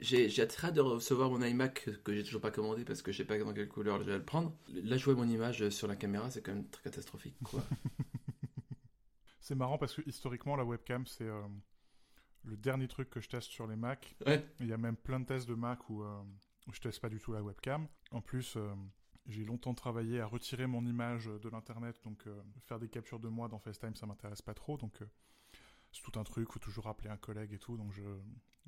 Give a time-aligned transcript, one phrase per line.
[0.00, 3.18] J'ai très hâte de recevoir mon iMac que j'ai toujours pas commandé parce que je
[3.18, 4.56] sais pas dans quelle couleur je vais le prendre.
[4.68, 7.36] Là, je vois mon image sur la caméra, c'est quand même très catastrophique.
[7.44, 7.62] Quoi.
[9.40, 11.42] C'est marrant parce que historiquement, la webcam, c'est euh,
[12.44, 14.14] le dernier truc que je teste sur les Mac.
[14.26, 14.46] ouais.
[14.60, 16.22] Il y a même plein de tests de Mac où, euh,
[16.68, 17.86] où je teste pas du tout la webcam.
[18.12, 18.72] En plus, euh,
[19.26, 23.28] j'ai longtemps travaillé à retirer mon image de l'internet, donc euh, faire des captures de
[23.28, 24.76] moi dans FaceTime, ça m'intéresse pas trop.
[24.76, 25.00] Donc
[25.92, 28.02] c'est tout un truc, faut toujours appeler un collègue et tout, donc je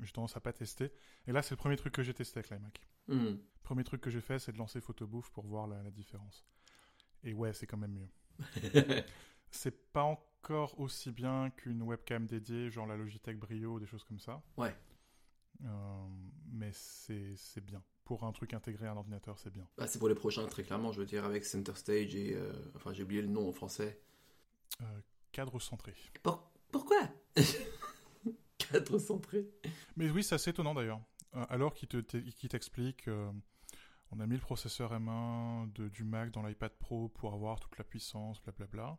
[0.00, 0.90] j'ai tendance à pas tester.
[1.26, 2.80] Et là, c'est le premier truc que j'ai testé avec l'iMac.
[3.08, 3.36] Hmm.
[3.62, 6.44] Premier truc que j'ai fait, c'est de lancer Photobouffe pour voir la, la différence.
[7.22, 8.08] Et ouais, c'est quand même mieux.
[9.54, 14.18] C'est pas encore aussi bien qu'une webcam dédiée, genre la Logitech Brio, des choses comme
[14.18, 14.42] ça.
[14.56, 14.74] Ouais.
[15.64, 16.06] Euh,
[16.50, 17.82] mais c'est bien.
[18.04, 19.68] Pour un truc intégré à un ordinateur, c'est bien.
[19.76, 22.34] Bah, c'est pour les prochains, très clairement, je veux dire, avec Center Stage et.
[22.34, 24.00] euh, enfin, j'ai oublié le nom en français.
[24.80, 24.84] Euh,
[25.32, 25.94] cadre centré.
[26.22, 27.08] Pour- Pourquoi
[28.58, 29.48] Cadre centré.
[29.96, 31.00] Mais oui, c'est assez étonnant d'ailleurs.
[31.34, 32.00] Euh, alors qu'il te-
[32.48, 33.30] t'explique, euh,
[34.10, 37.76] on a mis le processeur M1 de, du Mac dans l'iPad Pro pour avoir toute
[37.78, 38.98] la puissance, blablabla.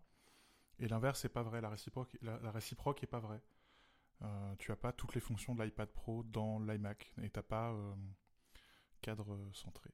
[0.79, 1.61] Et l'inverse, c'est pas vrai.
[1.61, 3.41] La réciproque, la, la réciproque est pas vraie.
[4.21, 7.71] Euh, tu as pas toutes les fonctions de l'iPad Pro dans l'iMac et t'as pas
[7.73, 7.93] euh,
[9.01, 9.89] cadre centré.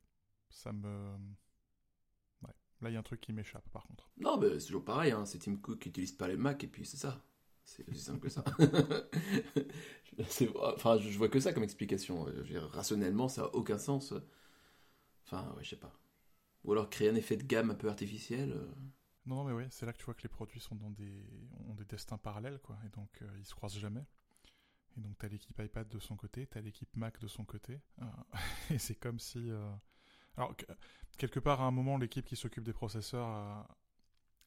[0.49, 1.15] Ça me,
[2.43, 2.53] ouais.
[2.81, 4.09] Là, il y a un truc qui m'échappe par contre.
[4.17, 5.25] Non, mais c'est toujours pareil, hein.
[5.25, 7.23] c'est Tim Cook qui utilise pas les Mac et puis c'est ça.
[7.69, 8.43] C'est aussi simple que ça.
[10.75, 12.25] Enfin, je vois que ça comme explication.
[12.27, 14.13] Je veux dire, rationnellement, ça a aucun sens.
[15.25, 15.93] Enfin, ouais, je sais pas.
[16.63, 18.51] Ou alors créer un effet de gamme un peu artificiel.
[18.53, 18.67] euh.
[19.25, 21.23] Non, non, mais oui, c'est là que tu vois que les produits sont dans des,
[21.67, 22.77] ont des destins parallèles, quoi.
[22.85, 24.05] Et donc, euh, ils se croisent jamais.
[24.97, 27.79] Et donc, t'as l'équipe iPad de son côté, t'as l'équipe Mac de son côté.
[28.01, 28.05] Euh,
[28.71, 29.49] et c'est comme si.
[29.51, 29.71] euh,
[30.37, 30.65] Alors, que-
[31.17, 33.67] quelque part, à un moment, l'équipe qui s'occupe des processeurs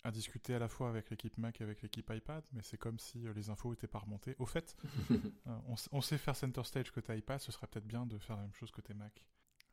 [0.05, 2.99] a discuté à la fois avec l'équipe Mac et avec l'équipe iPad, mais c'est comme
[2.99, 4.35] si euh, les infos étaient pas remontées.
[4.39, 4.77] Au fait,
[5.11, 8.43] euh, on, sait faire Center Stage côté iPad, ce serait peut-être bien de faire la
[8.43, 9.25] même chose côté Mac.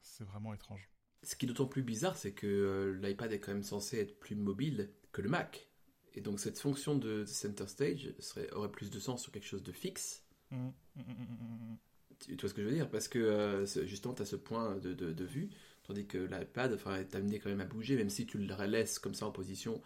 [0.01, 0.89] C'est vraiment étrange.
[1.23, 4.19] Ce qui est d'autant plus bizarre, c'est que euh, l'iPad est quand même censé être
[4.19, 5.67] plus mobile que le Mac.
[6.13, 9.63] Et donc cette fonction de Center Stage serait, aurait plus de sens sur quelque chose
[9.63, 10.23] de fixe.
[10.51, 11.77] Mm, mm, mm, mm, mm, mm.
[12.19, 12.89] Tu, vois ce que je veux dire?
[12.89, 15.49] Parce que euh, justement, tu as ce point de, de- de vue,
[15.83, 19.13] tandis que l'iPad est amené quand même à bouger, même si tu le laisses comme
[19.13, 19.81] ça en position.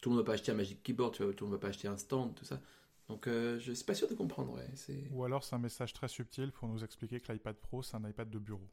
[0.00, 1.58] Tout le monde ne va pas acheter un Magic Keyboard, tout le monde ne va
[1.58, 2.60] pas acheter un stand, tout ça.
[3.08, 4.52] Donc euh, je suis pas sûr de comprendre.
[4.54, 5.08] Ouais.
[5.12, 8.08] Ou alors, c'est un message très subtil pour nous expliquer que l'iPad Pro, c'est un
[8.08, 8.68] iPad de bureau.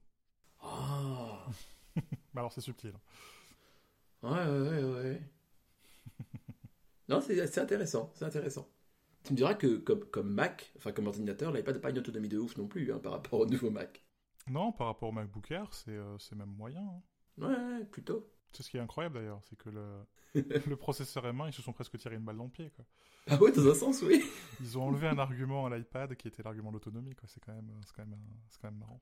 [0.63, 1.38] Oh
[1.95, 2.01] Bah
[2.41, 2.94] alors, c'est subtil.
[4.23, 5.22] Ouais, ouais, ouais,
[7.09, 8.67] non, c'est, c'est intéressant, c'est intéressant.
[9.23, 12.29] Tu me diras que comme, comme Mac, enfin comme ordinateur, l'iPad n'a pas une autonomie
[12.29, 14.03] de ouf non plus hein, par rapport au nouveau Mac.
[14.50, 16.81] Non, par rapport au MacBook Air, c'est euh, c'est même moyen.
[16.81, 17.01] hein.
[17.38, 18.29] Ouais, plutôt.
[18.55, 20.05] C'est ce qui est incroyable d'ailleurs, c'est que le,
[20.67, 22.69] le processeur M1, ils se sont presque tiré une balle dans le pied.
[22.75, 22.85] Quoi.
[23.27, 24.23] Ah ouais, dans un sens, oui.
[24.61, 27.15] Ils ont enlevé un argument à l'iPad qui était l'argument de l'autonomie.
[27.15, 27.27] quoi.
[27.27, 28.19] C'est quand, même, c'est quand, même,
[28.49, 29.01] c'est quand même marrant.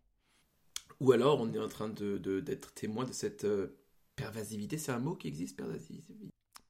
[1.00, 3.80] Ou alors, on est en train de, de- d'être témoin de cette euh,
[4.16, 4.78] pervasivité.
[4.78, 6.14] C'est un mot qui existe, pervasivité?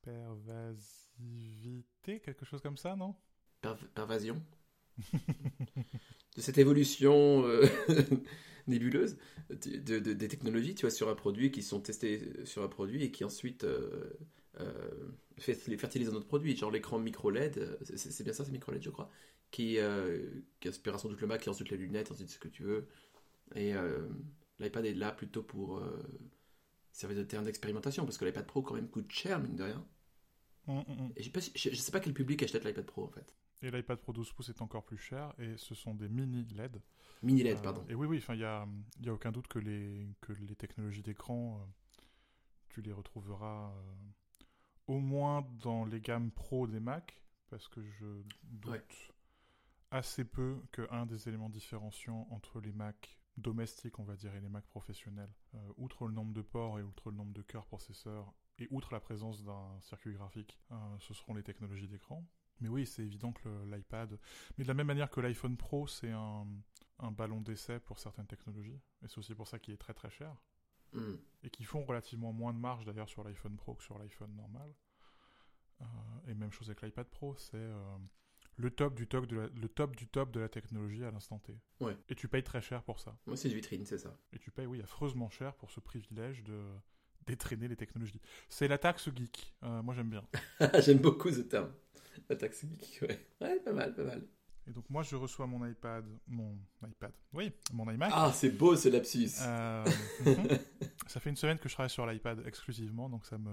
[0.02, 3.16] Pervasivité, quelque chose comme ça, non?
[3.62, 4.42] Perv- Pervasion?
[6.38, 7.66] De cette évolution euh,
[8.68, 9.18] nébuleuse
[9.50, 12.70] de, de- de- des technologies, tu vois, sur un produit, qui sont testés sur un
[12.70, 14.12] produit et qui ensuite euh,
[14.60, 14.90] euh,
[15.38, 16.56] fertil- fertilisent un autre produit.
[16.56, 19.10] Genre l'écran micro LED, euh, c'est, bien ça, c'est micro LED, je crois,
[19.52, 20.30] qui, euh,
[20.62, 22.88] qui aspire sans doute le Mac et ensuite les lunettes, ensuite ce que tu veux.
[23.56, 23.74] Et
[24.60, 25.82] l'iPad est là plutôt pour
[26.94, 29.86] servir de terrain d'expérimentation, parce que l'iPad Pro quand même coûte cher, mine de rien.
[30.68, 31.12] Hum, hum.
[31.16, 33.34] Et j'ai pas- je, je sais pas quel public achète l'iPad Pro en fait.
[33.62, 36.82] Et l'iPad Pro 12 pouces est encore plus cher, et ce sont des mini LED.
[37.22, 37.84] Mini LED, Euh, pardon.
[37.90, 38.68] Et oui, oui, enfin, il y a,
[39.02, 41.66] y a aucun doute que les, que les technologies d'écran, euh,
[42.70, 43.94] tu les retrouveras euh,
[44.88, 48.84] au moins dans les gammes pro des Mac, parce que je doute Ouais.
[49.92, 54.50] assez peu qu'un des éléments différenciants entre les Mac domestiques, on va dire, et les
[54.50, 55.32] Mac professionnels,
[55.78, 59.00] outre le nombre de ports et outre le nombre de cœurs processeurs, et outre la
[59.00, 60.60] présence d'un circuit graphique,
[61.00, 62.26] ce seront les technologies d'écran.
[62.62, 64.18] Mais oui, c'est évident que l'iPad,
[64.58, 66.48] mais de la même manière que l'iPhone Pro, c'est un,
[67.00, 70.10] un ballon d'essai pour certaines technologies, et c'est aussi pour ça qu'il est très très
[70.10, 70.36] cher,
[70.94, 71.16] Hmm.
[71.44, 74.76] et qui font relativement moins de marge d'ailleurs sur l'iPhone Pro que sur l'iPhone normal.
[75.80, 75.86] Euh,
[76.28, 77.98] et même chose avec l'iPad Pro, c'est euh,
[78.58, 81.40] le top du top de la, le top du top de la technologie à l'instant
[81.40, 81.58] T.
[81.80, 81.98] Ouais.
[82.10, 83.18] Et tu payes très cher pour ça.
[83.26, 84.18] Moi, c'est une vitrine, c'est ça.
[84.34, 86.62] Et tu payes, oui, affreusement cher pour ce privilège de
[87.28, 88.22] d'étraîner les technologies.
[88.50, 89.54] C'est la taxe geek.
[89.64, 90.24] Euh, moi, j'aime bien.
[90.82, 91.72] J'aime beaucoup ce terme.
[92.30, 93.28] La taxe geek, ouais.
[93.42, 94.28] Ouais, pas mal, pas mal.
[94.68, 96.56] Et donc, moi, je reçois mon iPad, mon
[96.88, 98.12] iPad, oui, mon iMac.
[98.14, 99.30] Ah, c'est beau ce lapsus.
[99.42, 99.84] Euh,
[100.26, 100.48] mhm.
[101.08, 103.52] ça fait une semaine que je travaille sur l'iPad exclusivement, donc ça me,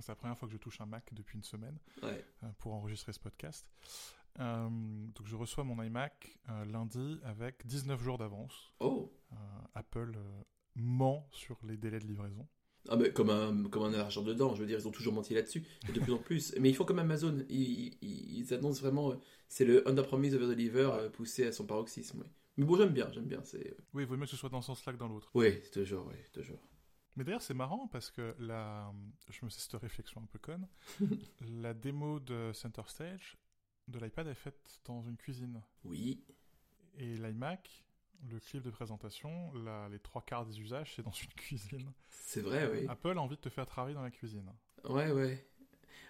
[0.00, 2.22] c'est la première fois que je touche un Mac depuis une semaine Ouais.
[2.42, 3.66] euh, pour enregistrer ce podcast.
[4.40, 8.74] Euh, donc je reçois mon iMac euh, lundi avec 19 jours d'avance.
[8.80, 9.36] Oh Euh,
[9.74, 10.12] Apple
[10.74, 12.46] ment sur les délais de livraison.
[12.88, 15.34] Ah mais comme un, comme un argent dedans, je veux dire, ils ont toujours menti
[15.34, 16.54] là-dessus, et de plus en plus.
[16.60, 19.16] Mais ils font comme Amazon, ils, ils, ils annoncent vraiment, euh,
[19.48, 22.20] c'est le under promise over deliver euh, poussé à son paroxysme.
[22.20, 22.28] oui.
[22.56, 23.40] Mais bon, j'aime bien, j'aime bien.
[23.42, 23.76] C'est...
[23.94, 25.28] Oui, il vaut mieux que ce soit dans ce sens-là que dans l'autre.
[25.34, 26.60] Oui, toujours, oui, toujours.
[27.16, 28.92] Mais d'ailleurs, c'est marrant parce que la...
[29.28, 30.66] je me sais cette réflexion un peu conne.
[31.40, 33.36] la démo de Center Stage
[33.88, 35.60] de l'iPad est faite dans une cuisine.
[35.84, 36.24] Oui,
[36.98, 37.83] Et l'iMac,
[38.30, 41.92] le clip de présentation, la- les trois quarts des usages, c'est dans une cuisine.
[42.08, 42.86] c'est vrai, oui.
[42.88, 44.50] Apple a envie de te faire travailler dans la cuisine.
[44.84, 45.46] Ouais, ouais.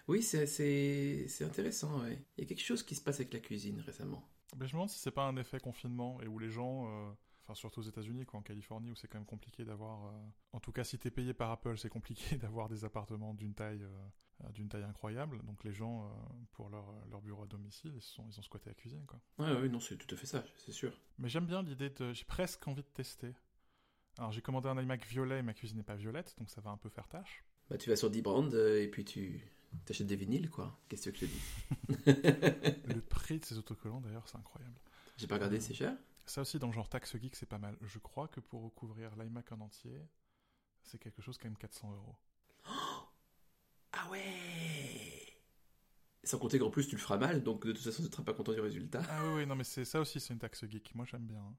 [0.07, 2.23] Oui, c'est, intéressant, ouais.
[2.37, 4.23] Il y a quelque chose qui se passe avec la cuisine récemment.
[4.57, 7.11] Mais je me demande si c'est pas un effet confinement et où les gens, euh,
[7.45, 10.05] enfin surtout aux États-Unis, quoi, en Californie, où c'est quand même compliqué d'avoir.
[10.07, 10.11] euh,
[10.53, 13.83] En tout cas, si t'es payé par Apple, c'est compliqué d'avoir des appartements d'une taille,
[13.83, 15.41] euh, d'une taille incroyable.
[15.43, 16.09] Donc les gens, euh,
[16.53, 19.19] pour leur, leur bureau à domicile, ils, sont, ils ont squatté la cuisine, quoi.
[19.37, 20.91] Ouais, ouais, non, c'est tout à fait ça, c'est sûr.
[21.19, 22.13] Mais j'aime bien l'idée de.
[22.13, 23.33] J'ai presque envie de tester.
[24.17, 26.69] Alors j'ai commandé un iMac violet et ma cuisine n'est pas violette, donc ça va
[26.71, 27.43] un peu faire tâche.
[27.69, 29.41] Bah, tu vas sur D-Brand euh, et puis tu
[29.85, 30.79] t'achètes des vinyles, quoi.
[30.87, 31.41] Qu'est-ce que je te dis?
[32.95, 34.79] Le prix de ces autocollants, d'ailleurs, c'est incroyable.
[35.17, 35.95] J'ai pas regardé, c'est cher?
[36.25, 37.77] Ça aussi, dans le genre taxe geek, c'est pas mal.
[37.81, 40.01] Je crois que pour recouvrir l'iMac en entier,
[40.83, 42.15] c'est quelque chose quand même 400 euros.
[43.91, 45.23] Ah ouais
[46.23, 48.33] Sans compter qu'en plus tu le feras mal, donc de toute façon tu seras pas
[48.33, 49.01] content du résultat.
[49.09, 50.93] Ah oui, oui, non, mais c'est ça aussi, c'est une taxe geek.
[50.95, 51.39] Moi, j'aime bien.
[51.41, 51.55] hein.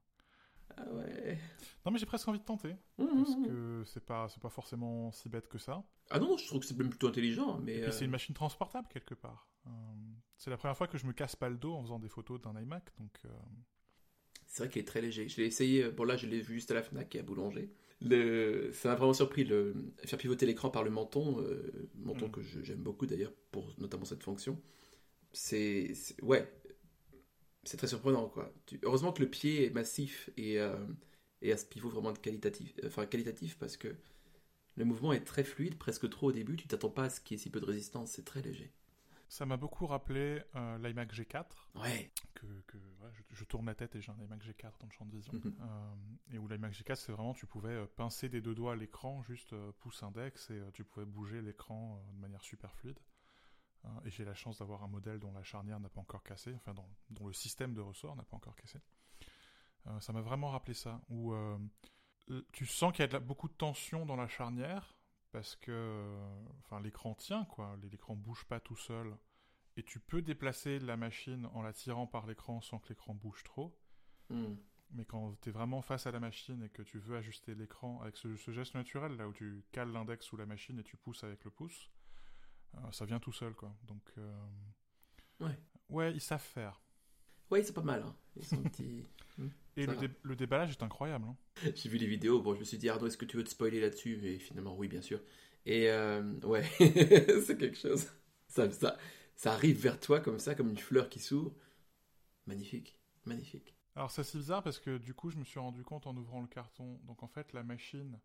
[0.77, 1.39] Ah ouais.
[1.85, 3.47] Non, mais j'ai presque envie de tenter, Mmh, parce mmh.
[3.47, 5.85] que c'est pas, c'est pas forcément si bête que ça.
[6.11, 7.85] Ah non, je trouve que c'est même plutôt intelligent, mais...
[7.85, 9.49] Euh, c'est une machine transportable, quelque part.
[9.67, 9.71] Euh,
[10.37, 12.41] c'est la première fois que je me casse pas le dos en faisant des photos
[12.41, 13.17] d'un iMac, donc...
[13.25, 13.29] euh,
[14.47, 15.29] C'est vrai qu'il est très léger.
[15.29, 17.23] Je l'ai essayé, euh, bon là je l'ai vu juste à la FNAC et à
[17.23, 17.71] Boulanger.
[18.03, 18.71] Le...
[18.73, 19.75] Ça m'a vraiment surpris, le...
[20.05, 22.31] faire pivoter l'écran par le menton, euh, menton Mm.
[22.31, 24.61] que j'aime beaucoup d'ailleurs, pour notamment cette fonction.
[25.33, 25.95] C'est...
[25.95, 26.49] c'est- Ouais,
[27.65, 28.53] c'est très surprenant quoi.
[28.67, 30.77] Tu- Heureusement que le pied est massif et, euh,
[31.43, 33.89] et à ce pivot vraiment de qualitatif, enfin, qualitatif parce que
[34.77, 37.37] le mouvement est très fluide, presque trop au début, tu t'attends pas à ce qu'il
[37.39, 38.73] y ait si peu de résistance, c'est très léger.
[39.29, 43.75] Ça m'a beaucoup rappelé euh, l'iMac G4, Ouais, que, que ouais, je, je tourne la
[43.75, 45.33] tête et j'ai un iMac G4 dans le champ de vision.
[45.33, 45.57] Mhm.
[45.61, 45.95] Euh,
[46.33, 49.55] et où l'iMac G4, c'est vraiment, tu pouvais euh, pincer des deux doigts l'écran, juste
[49.81, 52.99] pouce index, et tu pouvais bouger l'écran de manière super fluide.
[54.05, 56.75] Et j'ai la chance d'avoir un modèle dont la charnière n'a pas encore cassé, enfin
[56.75, 58.81] dont, dont le système de ressort n'a pas encore cassé.
[60.01, 61.33] Ça m'a vraiment rappelé ça, où
[62.53, 64.96] tu sens qu'il y a de la- beaucoup de tension dans la charnière,
[65.37, 67.77] parce que euh, enfin, l'écran tient, quoi.
[67.93, 69.15] L'écran bouge pas tout seul.
[69.77, 73.45] Et tu peux déplacer la machine en la tirant par l'écran sans que l'écran bouge
[73.45, 73.79] trop.
[74.31, 74.55] Mm.
[74.93, 78.01] Mais quand tu es vraiment face à la machine et que tu veux ajuster l'écran
[78.01, 80.97] avec ce, ce geste naturel, là où tu cales l'index sous la machine et tu
[80.97, 81.91] pousses avec le pouce,
[82.77, 83.77] euh, ça vient tout seul, quoi.
[83.83, 84.47] Donc, euh,
[85.41, 85.61] Ouais.
[85.91, 86.81] Ouais, ils savent faire.
[87.51, 88.03] Ouais c'est pas mal.
[88.03, 88.15] hein.
[88.37, 89.05] Ils sont petits...
[89.79, 90.07] Et Ça le, va.
[90.09, 91.27] dé- le déballage est incroyable.
[91.29, 91.37] hein.
[91.75, 93.51] J'ai vu les vidéos, bon, je me suis dit, Arnaud, est-ce que tu veux te
[93.51, 94.19] spoiler là-dessus?
[94.27, 95.21] Et finalement, oui, bien sûr.
[95.67, 96.65] Et euh, ouais,
[97.45, 98.07] c'est quelque chose.
[98.49, 98.97] Ça, ça,
[99.35, 101.53] ça arrive vers toi comme ça, comme une fleur qui s'ouvre.
[102.47, 103.75] Magnifique, magnifique.
[103.95, 106.41] Alors, c'est assez bizarre parce que du coup, je me suis rendu compte en ouvrant
[106.41, 106.99] le carton.
[107.05, 108.19] Donc, en fait, la machine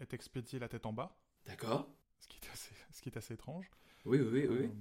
[0.00, 1.90] est expédiée la tête en bas, D'accord
[2.20, 3.70] ce qui est assez, ce qui est assez étrange.
[4.04, 4.66] Oui, oui, oui, oui.
[4.66, 4.72] Euh,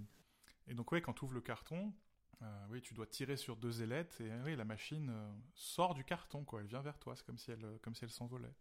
[0.67, 1.93] Et donc, ouais, quand tu ouvres le carton,
[2.41, 6.03] euh, oui, tu dois tirer sur deux ailettes et oui, la machine euh, sort du
[6.03, 6.61] carton, quoi.
[6.61, 8.53] Elle vient vers toi, c'est comme si elle, euh, comme si elle s'envolait.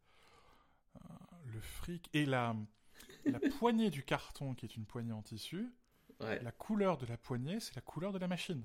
[0.96, 0.98] Euh,
[1.54, 2.54] le fric et la,
[3.26, 5.72] la poignée du carton, qui est une poignée en tissu,
[6.20, 6.42] Ouais.
[6.42, 8.64] la couleur de la poignée, c'est la couleur de la machine.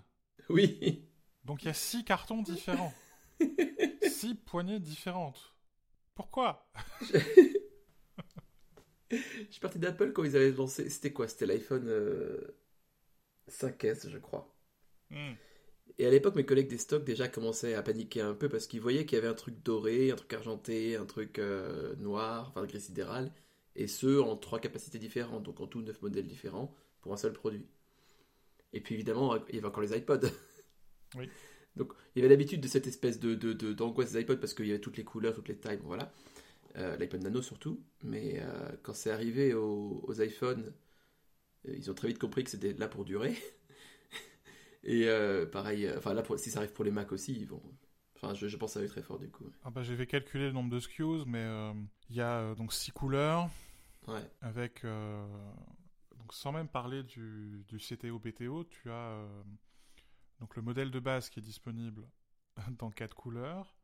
[0.49, 1.07] Oui.
[1.45, 2.93] Donc il y a six cartons différents,
[4.01, 5.55] six poignées différentes.
[6.15, 6.71] Pourquoi?
[9.11, 10.89] Je suis parti d'Apple quand ils avaient lancé.
[10.89, 11.27] C'était quoi?
[11.27, 12.57] C'était l'iPhone euh,
[13.49, 14.53] 5S, je crois.
[15.11, 15.33] Hmm.
[15.99, 18.81] Et à l'époque, mes collègues des stocks déjà commençaient à paniquer un peu parce qu'ils
[18.81, 22.65] voyaient qu'il y avait un truc doré, un truc argenté, un truc euh, noir, enfin
[22.65, 23.31] gris sidéral,
[23.75, 27.33] et ce en trois capacités différentes, donc en tout neuf modèles différents pour un seul
[27.33, 27.67] produit.
[28.73, 30.21] Et puis évidemment, il y avait encore les iPods.
[31.17, 31.29] Oui.
[31.75, 34.53] Donc il y avait l'habitude de cette espèce de, de, de- d'angoisse des iPods parce
[34.53, 36.13] qu'il y avait toutes les couleurs, toutes les tailles, bon, voilà.
[36.77, 37.81] Euh, L'iPod Nano surtout.
[38.03, 40.73] Mais euh, quand c'est arrivé aux, aux iPhones,
[41.65, 43.35] ils ont très vite compris que c'était là pour durer.
[44.83, 47.47] Et euh, pareil, euh, enfin là, pour- si ça arrive pour les Mac aussi, ils
[47.47, 47.61] vont.
[48.15, 49.45] Enfin, je, je pense que ça va être très fort du coup.
[49.63, 51.73] Ah bah, J'avais calculé le nombre de SKUs, mais euh,
[52.09, 53.49] il y a donc six couleurs,
[54.07, 54.27] Ouais.
[54.41, 59.25] avec donc sans même parler du, du CTO BTO, tu as
[60.39, 62.03] donc le modèle de base qui est disponible
[62.79, 63.75] dans quatre couleurs,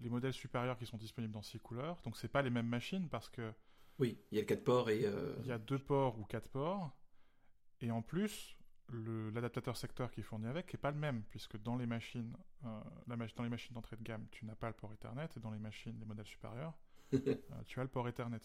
[0.00, 2.00] les modèles supérieurs qui sont disponibles dans six couleurs.
[2.04, 3.52] Donc c'est pas les mêmes machines parce que
[3.98, 5.04] Oui, il y a 4 ports et.
[5.04, 6.90] euh, il y a deux ports ou quatre ports,
[7.80, 8.56] et en plus
[8.92, 12.80] l'adaptateur secteur qui est fourni avec n'est pas le même, puisque dans les machines, euh,
[13.06, 15.50] la dans les machines d'entrée de gamme, tu n'as pas le port Ethernet, et dans
[15.50, 16.74] les machines, les modèles supérieurs,
[17.14, 17.36] euh,
[17.66, 18.40] tu as le port Ethernet.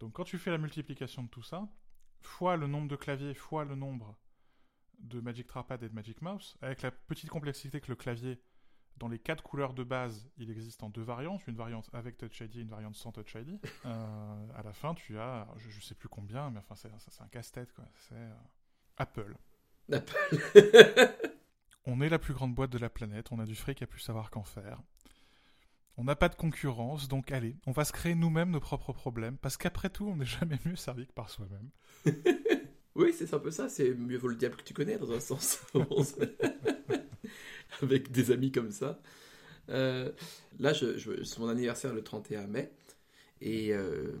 [0.00, 1.68] Donc quand tu fais la multiplication de tout ça,
[2.20, 4.18] fois le nombre de claviers, fois le nombre
[4.98, 8.40] de Magic Trackpad et de Magic Mouse, avec la petite complexité que le clavier,
[8.96, 12.40] dans les quatre couleurs de base, il existe en deux variantes, une variante avec Touch
[12.40, 13.60] ID et une variante sans Touch ID.
[13.84, 17.28] Euh, à la fin, tu as, je, je sais plus combien, mais enfin c'est un
[17.28, 17.84] casse-tête quoi.
[18.08, 18.28] C'est
[19.00, 19.34] euh, Apple.
[21.86, 24.00] On est la plus grande boîte de la planète, on a du fric à plus
[24.00, 24.82] savoir qu'en faire.
[25.96, 29.36] On n'a pas de concurrence, donc allez, on va se créer nous-mêmes nos propres problèmes,
[29.38, 31.70] parce qu'après tout, on n'est jamais mieux servi que par soi-même.
[32.98, 33.68] Oui, c'est un peu ça.
[33.68, 35.60] C'est mieux vaut le diable que tu connais, dans un sens.
[37.82, 38.98] Avec des amis comme ça.
[39.68, 40.10] Euh,
[40.58, 42.72] là, je, je- c'est mon anniversaire le 31 mai.
[43.42, 44.18] Et euh,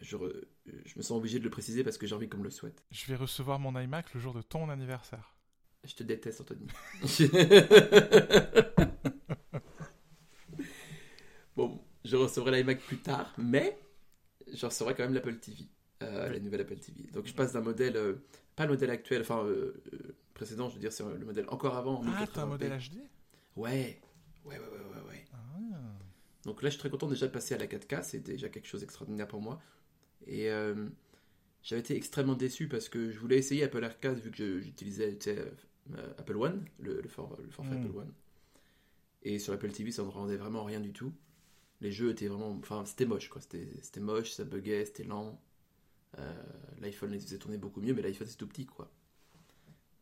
[0.00, 2.44] je, re- je me sens obligé de le préciser parce que j'ai envie qu'on me
[2.44, 2.82] le souhaite.
[2.90, 5.36] Je vais recevoir mon iMac le jour de ton anniversaire.
[5.84, 6.66] Je te déteste, Anthony.
[11.56, 13.78] bon, je recevrai l'iMac plus tard, mais
[14.52, 15.64] je recevrai quand même l'Apple TV,
[16.02, 17.04] euh, la nouvelle Apple TV.
[17.12, 18.14] Donc je passe d'un modèle, euh,
[18.56, 19.82] pas le modèle actuel, enfin euh,
[20.34, 22.00] précédent, je veux dire, c'est le modèle encore avant.
[22.00, 22.48] en Ah, t'as un 1080p.
[22.48, 22.98] modèle HD
[23.56, 24.00] Ouais,
[24.44, 25.08] ouais, ouais, ouais, ouais.
[25.08, 25.24] ouais.
[26.46, 28.66] Donc là, je suis très content déjà de passer à la 4K, c'est déjà quelque
[28.66, 29.60] chose d'extraordinaire pour moi.
[30.26, 30.88] Et euh,
[31.62, 35.50] j'avais été extrêmement déçu parce que je voulais essayer Apple Arcade vu que j'utilisais euh,
[36.18, 37.84] Apple One, le, le, for- le forfait Mm.
[37.86, 38.12] Apple One.
[39.24, 41.12] Et sur Apple TV, ça ne rendait vraiment rien du tout.
[41.80, 42.50] Les jeux étaient vraiment.
[42.52, 43.40] Enfin, c'était moche, quoi.
[43.42, 45.40] C'était c'était moche, ça buguait, c'était lent.
[46.18, 46.42] Euh,
[46.80, 48.90] L'iPhone les faisait tourner beaucoup mieux, mais l'iPhone c'est tout petit, quoi.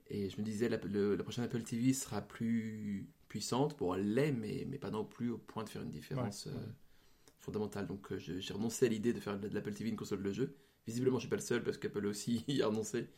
[0.09, 3.79] Et je me disais, la, le- la prochaine Apple TV sera plus puissante.
[3.79, 6.53] Bon, elle l'est, mais, mais pas non plus au point de faire une différence Ouais,
[6.53, 6.73] euh, ouais.
[7.41, 7.87] fondamentale.
[7.87, 10.55] Donc, euh, j'ai renoncé à l'idée de faire de l'Apple TV une console de jeu.
[10.87, 13.09] Visiblement, je suis pas le seul parce qu'Apple aussi y a renoncé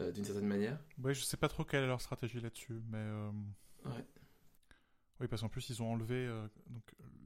[0.00, 0.78] euh, d'une certaine manière.
[1.02, 3.04] Ouais, je sais pas trop quelle est leur stratégie là-dessus, mais.
[3.84, 4.04] Ouais.
[5.20, 6.26] Oui, parce qu'en plus, ils ont enlevé.
[6.26, 6.82] euh, donc,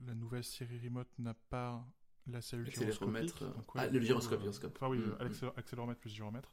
[0.06, 1.82] la nouvelle série Remote n'a pas
[2.26, 3.40] la cellule gyroscopique.
[3.40, 4.76] donc, ouais, ah, le gyroscope, gyroscope.
[4.76, 6.52] Enfin, oui, Mm, accélé- accéléromètre plus gyromètre.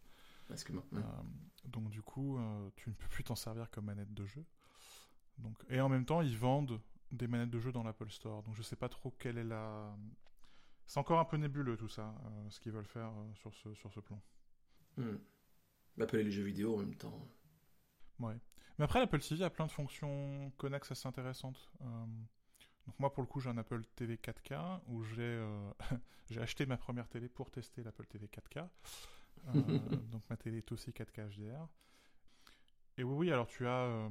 [0.49, 0.85] Excuse-moi.
[0.93, 1.01] Euh,
[1.65, 4.45] donc, du coup, euh, tu ne peux plus t'en servir comme manette de jeu.
[5.37, 6.79] Donc, et en même temps, ils vendent
[7.11, 8.43] des manettes de jeu dans l'Apple Store.
[8.43, 9.95] Donc, je sais pas trop quelle est la.
[10.87, 13.73] C'est encore un peu nébuleux tout ça, euh, ce qu'ils veulent faire euh, sur, ce,
[13.73, 14.21] sur ce plan.
[14.97, 15.17] Hmm.
[15.99, 17.27] Appeler les jeux vidéo en même temps.
[18.19, 18.35] Ouais.
[18.77, 21.71] Mais après, l'Apple TV a plein de fonctions connexes assez intéressantes.
[21.81, 22.05] Euh,
[22.85, 25.43] donc moi, pour le coup, j'ai un Apple TV 4K où j'ai
[26.29, 28.67] j'ai acheté ma première télé pour tester l'Apple TV 4K.
[29.47, 29.53] Euh,
[30.11, 31.67] donc ma télé est aussi 4K HDR.
[32.97, 34.09] Et oui, oui, alors tu as...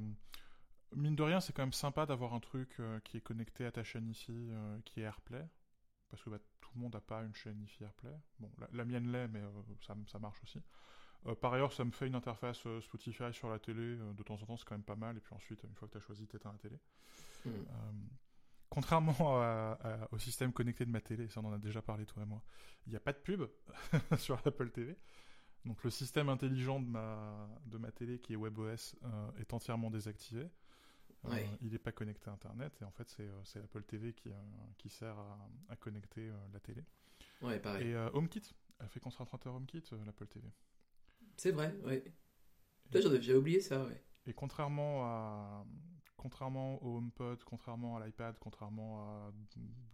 [0.95, 3.71] mine de rien, c'est quand même sympa d'avoir un truc euh, qui est connecté à
[3.71, 5.47] ta chaîne ici, euh, qui est AirPlay.
[6.09, 8.15] Parce que bah, tout le monde n'a pas une chaîne IFI AirPlay.
[8.39, 9.51] Bon, la, la mienne l'est, mais euh,
[9.81, 10.61] ça, ça marche aussi.
[11.41, 13.95] Par ailleurs, ça me fait une interface Spotify sur la télé.
[13.97, 15.17] de temps en temps, c'est quand même pas mal.
[15.17, 16.79] Et puis ensuite, une fois que tu as choisi, tu éteins la télé.
[17.47, 17.91] Euh,
[18.69, 22.05] contrairement à- à- au système connecté de ma télé, ça on en a déjà parlé
[22.05, 22.43] toi et moi,
[22.85, 23.43] il n'y a pas de pub
[24.17, 24.95] sur l'Apple TV.
[25.65, 29.89] Donc le système intelligent de ma, de ma télé qui est WebOS euh, est entièrement
[29.89, 30.47] désactivé.
[31.25, 31.49] Euh, Ouais.
[31.61, 34.29] il n'est pas connecté à Internet et en fait c'est euh, c'est l'Apple TV qui,
[34.29, 34.35] euh,
[34.77, 36.83] qui sert à, à connecter la télé.
[37.41, 37.87] Ouais, pareil.
[37.89, 38.43] Et HomeKit,
[38.79, 40.47] elle fait concentrateur HomeKit, l'Apple TV.
[41.37, 44.03] C'est vrai, avais- J'avais oublié ça, ouais.
[44.27, 45.65] Et contrairement à
[46.17, 49.31] contrairement au HomePod, contrairement à l'iPad, contrairement à-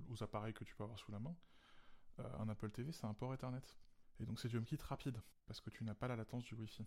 [0.09, 1.35] aux appareils que tu peux avoir sous la main,
[2.19, 3.61] euh, un Apple TV c'est un port Ethernet.
[4.19, 6.85] Et donc c'est du HomeKit rapide parce que tu n'as pas la latence du Wi-Fi.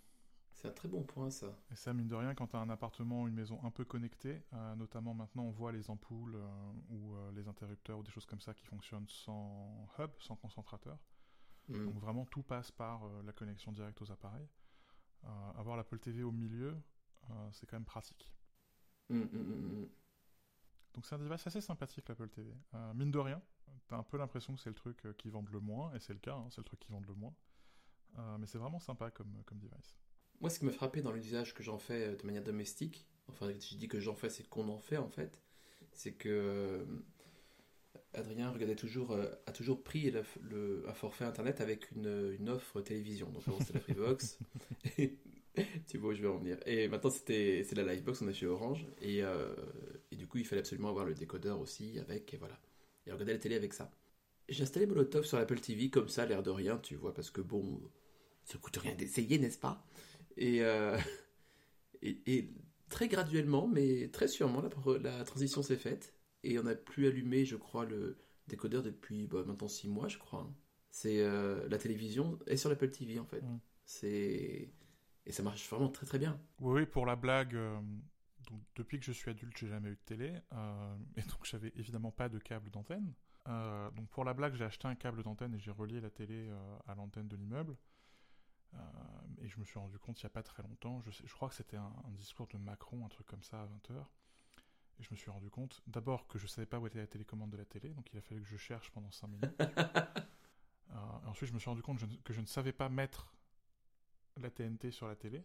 [0.54, 1.48] C'est un très bon point, ça.
[1.72, 3.84] Et ça mine de rien quand tu as un appartement ou une maison un peu
[3.84, 8.10] connectée, euh, notamment maintenant on voit les ampoules euh, ou euh, les interrupteurs ou des
[8.10, 10.96] choses comme ça qui fonctionnent sans hub, sans concentrateur.
[11.68, 11.86] Hmm.
[11.86, 14.48] Donc vraiment tout passe par la connexion directe aux appareils.
[15.56, 16.76] Avoir l'Apple TV au milieu,
[17.50, 18.30] c'est quand même pratique.
[19.08, 19.88] Hmm, hmm.
[20.92, 22.54] Donc c'est un device assez sympathique l'Apple TV.
[22.94, 23.42] Mine de rien,
[23.88, 26.18] t'as un peu l'impression que c'est le truc qui vend le moins, et c'est le
[26.18, 27.34] cas, hein, c'est le truc qui vend le moins.
[28.38, 29.96] Mais c'est vraiment sympa comme, comme device.
[30.40, 33.50] Moi, ce qui m'a frappé dans l'usage que j'en fais euh, de manière domestique, enfin,
[33.50, 35.40] je dis que j'en fais, c'est qu'on en fait en fait,
[35.92, 36.84] c'est que euh,
[38.12, 43.30] Adrien regardait toujours, euh, a toujours pris le, un forfait internet avec une, offre télévision.
[43.30, 44.38] Donc, avant, c'était la Freebox.
[45.86, 46.58] tu vois où je vais en venir.
[46.66, 48.86] Et maintenant, c'était c'est la Livebox, on est chez Orange.
[49.00, 49.20] Et,
[50.10, 52.58] et du coup, il fallait absolument avoir le décodeur aussi avec, et voilà.
[53.06, 53.90] Et regarder la télé avec ça.
[54.48, 57.40] J'ai installé Molotov sur l'Apple TV comme ça, l'air de rien, tu vois, parce que
[57.40, 57.80] bon,
[58.44, 59.84] ça coûte rien d'essayer, n'est-ce pas?
[60.36, 60.98] Et, euh,
[62.02, 62.50] et, et
[62.88, 64.62] très graduellement, mais très sûrement,
[65.02, 66.14] la, transition s'est faite.
[66.42, 70.18] Et on n'a plus allumé, je crois, le décodeur depuis bah, maintenant 6 mois, je
[70.18, 70.40] crois.
[70.40, 70.54] hein.
[70.90, 73.40] C'est euh, la télévision est sur l'Apple TV en fait.
[73.42, 73.58] Mm.
[73.84, 74.72] C'est
[75.26, 76.40] Et ça marche vraiment très très bien.
[76.60, 77.80] Oui, oui pour la blague, euh,
[78.48, 80.34] donc, depuis que je suis adulte, j'ai jamais eu de télé.
[80.52, 83.12] Euh, et donc, j'avais évidemment pas de câble d'antenne.
[83.48, 86.48] Euh, donc, pour la blague, j'ai acheté un câble d'antenne et j'ai relié la télé
[86.86, 87.74] à l'antenne de l'immeuble.
[89.42, 91.48] Et je me suis rendu compte il n'y a pas très longtemps, je, je crois
[91.48, 94.04] que c'était un, un, discours de Macron, un truc comme ça à 20h.
[95.00, 97.50] Et je me suis rendu compte, d'abord, que je savais pas où était la télécommande
[97.50, 99.62] de la télé, donc il a fallu que je cherche pendant 5 minutes.
[101.26, 103.34] ensuite, je me suis rendu compte que je ne savais pas mettre
[104.40, 105.44] la TNT sur la télé.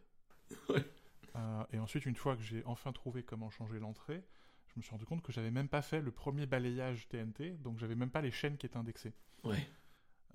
[1.36, 4.24] Euh, et ensuite, une fois que j'ai enfin trouvé comment changer l'entrée,
[4.68, 7.78] je me suis rendu compte que j'avais même pas fait le premier balayage TNT, donc
[7.78, 9.14] j'avais même pas les chaînes qui étaient indexées.
[9.44, 9.68] Ouais.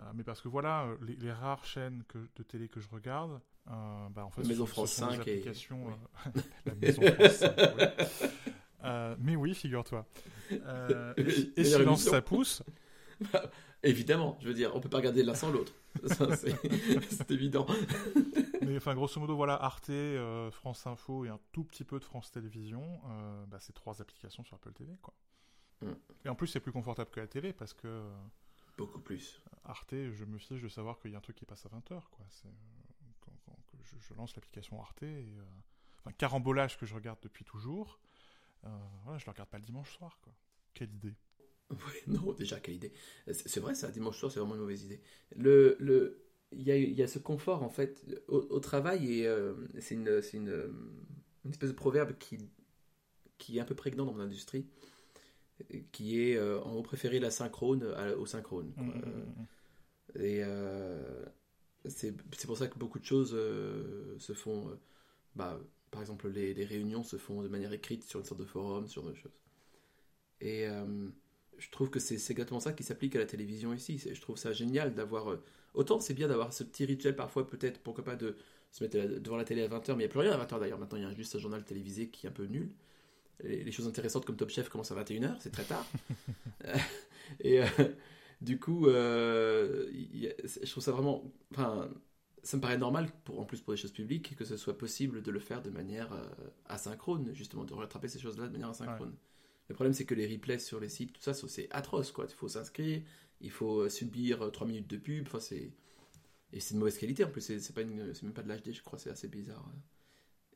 [0.01, 3.41] Euh, mais parce que voilà, euh, les, rares chaînes que, de télé que je regarde,
[3.67, 5.91] bah en fait, la Maison France 5 applications,
[6.35, 6.41] et...
[6.67, 7.37] la Maison France
[8.83, 10.07] 5, mais oui, figure-toi.
[10.51, 10.57] et,
[11.57, 12.63] et silence ça pousse.
[13.33, 13.51] Bah,
[13.83, 15.73] évidemment, je veux dire, on peut pas regarder l'un sans l'autre.
[16.05, 17.67] c'est évident.
[18.63, 22.05] Mais enfin, grosso modo, voilà, Arte, euh, France Info et un tout petit peu de
[22.05, 25.15] France Télévisions, euh, bah, c'est trois applications sur Apple TV, quoi.
[25.83, 25.93] Mm.
[26.25, 28.03] Et en plus, c'est plus confortable que la télé parce que.
[28.77, 29.41] Beaucoup plus.
[29.64, 32.02] Arte, je me fiche de savoir qu'il y a un truc qui passe à 20h,
[32.11, 32.26] quoi.
[32.28, 32.49] C'est,
[33.21, 33.33] quand,
[33.83, 35.26] je, lance l'application Arte et.
[35.99, 38.00] enfin, carambolage que je regarde depuis toujours,
[38.62, 40.18] voilà, je le regarde pas le dimanche soir.
[40.75, 41.14] Quelle idée.
[42.06, 42.92] non, déjà, quelle idée.
[43.33, 45.00] C'est vrai, ça, dimanche soir, c'est vraiment une mauvaise idée.
[45.37, 49.54] Le, le, il y a, y a ce confort, en fait, au, travail, et euh,
[49.80, 50.49] c'est une, une,
[51.44, 52.38] une, espèce de proverbe qui,
[53.38, 54.66] qui est un peu prégnant dans mon industrie,
[55.92, 57.84] qui est, euh, en haut, préférer la synchrone
[58.18, 58.73] au synchrone.
[58.76, 61.25] Mmh, mmh, mmh, et euh,
[61.87, 62.14] c'est
[62.46, 63.30] pour ça que beaucoup de choses
[64.18, 64.78] se font,
[65.34, 68.46] bah, par exemple, les, les, réunions se font de manière écrite sur une sorte de
[68.46, 69.38] forum, sur de choses.
[70.40, 70.66] Et
[71.58, 73.99] je trouve que c'est exactement ça qui s'applique à la télévision ici.
[73.99, 75.30] Je trouve ça génial d'avoir.
[75.30, 75.42] Euh,
[75.75, 78.37] autant c'est bien d'avoir ce petit rituel parfois, peut-être, pourquoi pas, de
[78.70, 80.61] se mettre devant la télé à 20h, mais il n'y a plus rien à 20h
[80.61, 80.78] d'ailleurs.
[80.78, 82.70] Maintenant, il y a juste un journal télévisé qui est un peu nul.
[83.43, 85.87] Les, choses intéressantes comme Top Chef commencent à 21h, c'est très tard.
[87.41, 87.67] et euh,
[88.41, 91.25] du coup, euh, je trouve ça vraiment.
[91.50, 91.91] Enfin,
[92.43, 95.23] ça me paraît normal, pour, en plus pour des choses publiques, que ce soit possible
[95.23, 96.11] de le faire de manière
[96.67, 99.15] asynchrone, justement, de rattraper ces choses-là de manière asynchrone.
[99.69, 102.26] Le problème, c'est que les replays sur les sites, tout ça, c'est atroce, quoi.
[102.28, 103.02] Il faut s'inscrire,
[103.41, 105.73] il faut euh, subir 3 euh, minutes de pub, enfin, c'est...
[106.52, 109.11] Et c'est de mauvaise qualité, en plus, c'est même pas de l'HD, je crois, c'est
[109.11, 109.69] assez bizarre.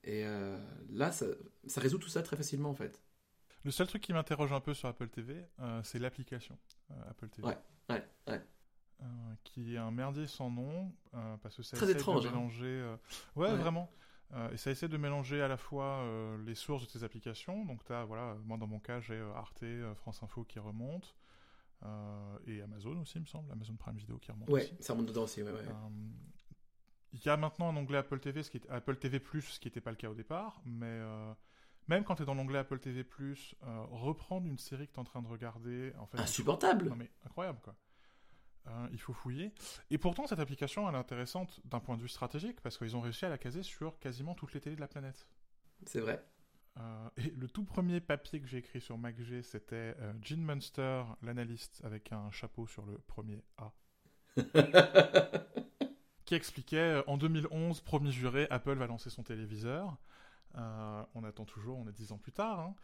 [0.05, 0.59] Et euh,
[0.91, 1.27] là, ça,
[1.67, 3.01] ça, résout tout ça très facilement, en fait.
[3.65, 5.45] Le seul truc qui m'interroge un peu sur Apple TV,
[5.83, 6.57] c'est l'application
[7.11, 7.49] Apple TV.
[7.49, 7.59] Ouais,
[7.91, 8.41] ouais, ouais.
[9.45, 10.93] qui est un merdier sans nom,
[11.43, 12.33] parce que ça Très étrange, de hein.
[12.33, 12.97] mélanger...
[13.37, 13.91] ouais, vraiment.
[14.35, 17.65] Euh, et ça essaie de mélanger à la fois euh, les sources de tes applications.
[17.65, 19.65] Donc, as, voilà, moi dans mon cas, j'ai euh, Arte,
[19.97, 21.15] France Info qui remonte.
[22.47, 23.51] et Amazon aussi, il me semble.
[23.53, 24.51] Amazon Prime Video qui remonte.
[24.51, 25.43] Ouais, ça remonte dedans aussi.
[25.43, 25.53] Ouais,
[27.21, 29.69] il y a maintenant un onglet Apple TV, ce qui est Apple TV+, ce qui
[29.69, 30.61] n'était pas le cas au départ.
[30.65, 31.01] Mais
[31.89, 33.05] même quand tu es dans l'onglet Apple TV+,
[33.63, 35.93] reprendre une série que tu es en train de regarder...
[35.99, 37.75] En fait, Insupportable Non mais incroyable, quoi.
[38.71, 39.53] Hein, il faut fouiller.
[39.91, 43.01] Et pourtant, cette application, elle est intéressante d'un point de vue stratégique, parce qu'ils ont
[43.01, 45.27] réussi à la caser sur quasiment toutes les télés de la planète.
[45.87, 46.23] C'est vrai.
[46.79, 51.05] Euh, et le tout premier papier que j'ai écrit sur MacG, c'était euh, Gene Munster,
[51.23, 53.73] l'analyste, avec un chapeau sur le premier A.
[56.29, 59.97] qui expliquait euh, en 2011, promis juré, Apple va lancer son téléviseur.
[60.55, 62.61] on attend toujours, on est dix ans plus tard.
[62.61, 62.75] Hein.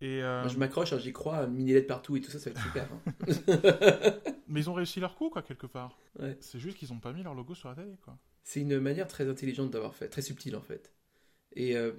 [0.00, 2.56] Et euh, je m'accroche, hein, j'y crois, mini LED partout et tout ça, ça va
[2.56, 2.88] être super.
[2.92, 4.30] Hein.
[4.48, 5.98] Mais ils ont réussi leur coup, quoi, quelque part.
[6.38, 8.16] C'est juste qu'ils n'ont pas mis leur logo sur la télé, quoi.
[8.44, 10.92] C'est une manière très intelligente d'avoir fait, très subtile en fait.
[11.56, 11.90] Et, euh,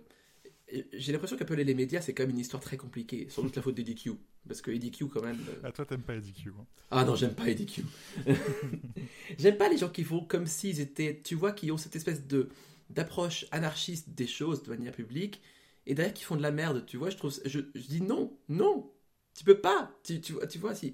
[0.93, 3.27] j'ai l'impression qu'Apple et les médias, c'est quand même une histoire très compliquée.
[3.29, 4.11] Sans doute la faute d'EDQ.
[4.47, 5.39] Parce que EDQ, quand même.
[5.49, 6.49] Euh, ah, toi, t'aimes pas EDQ.
[6.49, 6.65] Hein.
[6.91, 7.83] Ah non, j'aime pas EDQ.
[9.39, 11.21] j'aime pas les gens qui font comme s'ils étaient.
[11.23, 12.49] Tu vois, qui ont cette espèce de
[12.89, 15.41] d'approche anarchiste des choses de manière publique
[15.85, 18.91] et derrière qui font de la merde, tu vois, je trouve, je, dis non, non,
[19.33, 20.93] tu peux pas, tu, tu, tu vois, si,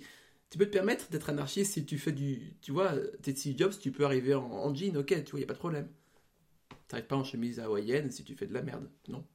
[0.50, 3.74] tu peux te permettre d'être anarchiste si tu fais du, tu vois, t'es Steve Jobs,
[3.80, 5.88] tu peux arriver en, en jean, ok, tu vois, y a pas de problème.
[6.88, 9.26] T'arrives pas en chemise hawaïenne si tu fais de la merde, non,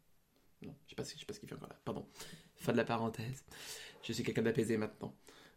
[0.63, 2.07] non, je sais pas, je sais pas ce qu'il fait encore là, pardon,
[2.57, 3.45] fin de la parenthèse,
[4.03, 5.15] je suis quelqu'un d'apaisé maintenant.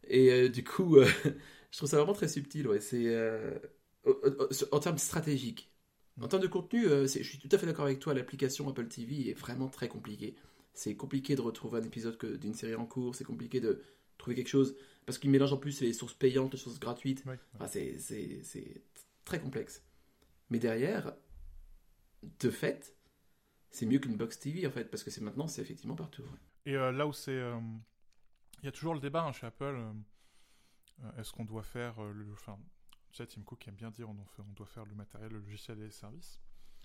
[0.07, 1.07] Et euh, du coup, euh,
[1.71, 3.57] je trouve ça vraiment très subtil, ouais, c'est, euh,
[4.71, 5.71] en termes stratégiques,
[6.19, 9.29] en termes de contenu, je suis tout à fait d'accord avec toi, l'application Apple TV
[9.29, 10.35] est vraiment très compliquée.
[10.73, 13.81] C'est compliqué de retrouver un épisode d'une série en cours, c'est compliqué de
[14.17, 17.23] trouver quelque chose, parce qu'il mélange en plus les sources payantes, les sources gratuites.
[17.67, 18.81] c'est
[19.25, 19.83] très complexe.
[20.49, 21.15] Mais derrière,
[22.39, 22.95] de fait,
[23.71, 26.23] c'est mieux qu'une box TV en fait, parce que c'est maintenant, c'est effectivement partout.
[26.65, 27.31] Et euh, là où c'est.
[27.31, 27.59] Euh,
[28.61, 29.79] il y a toujours le débat hein, chez Apple.
[31.17, 32.31] Est-ce qu'on doit faire le.
[32.33, 32.59] Enfin,
[33.11, 35.79] tu sais, Tim Cook aime bien dire on, on doit faire le matériel, le logiciel
[35.79, 36.39] et les services.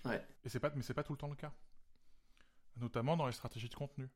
[0.05, 0.25] Ouais.
[0.43, 1.53] Et c'est pas, mais c'est pas tout le temps le cas.
[2.77, 4.09] Notamment dans les stratégies de contenu.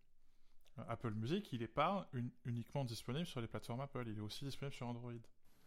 [0.79, 4.21] Euh, Apple Music, il n'est pas un- uniquement disponible sur les plateformes Apple, il est
[4.21, 5.11] aussi disponible sur Android.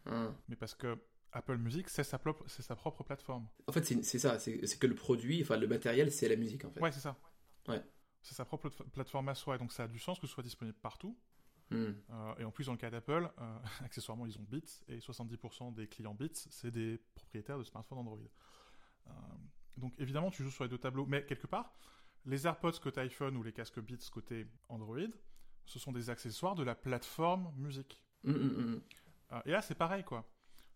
[0.07, 0.35] Hein.
[0.49, 0.99] Mais parce que
[1.35, 3.49] Apple Music, c'est sa, propre plateforme.
[3.67, 6.71] En fait, c'est ça, c'est que le produit, enfin le matériel, c'est la musique en
[6.71, 6.81] fait.
[6.81, 7.17] Ouais, c'est ça.
[7.69, 7.83] Ouais.
[8.23, 10.33] C'est sa propre plate- plateforme à soi, et donc ça a du sens que ce
[10.33, 11.19] soit disponible partout.
[11.71, 11.93] Hmm.
[12.11, 15.75] Euh, et en plus, dans le cas d'Apple, euh, accessoirement, ils ont Beats, et 70%
[15.75, 18.19] des clients Beats, c'est des propriétaires de smartphones Android.
[19.09, 19.11] Euh,
[19.77, 21.75] donc évidemment, tu joues sur les deux tableaux, mais quelque part,
[22.27, 24.99] les AirPods côté iPhone ou les casques Beats côté Android,
[25.65, 28.03] ce sont des accessoires de la plateforme musique.
[28.23, 28.81] Hmm, hmm,
[29.47, 30.25] et là, c'est pareil, quoi.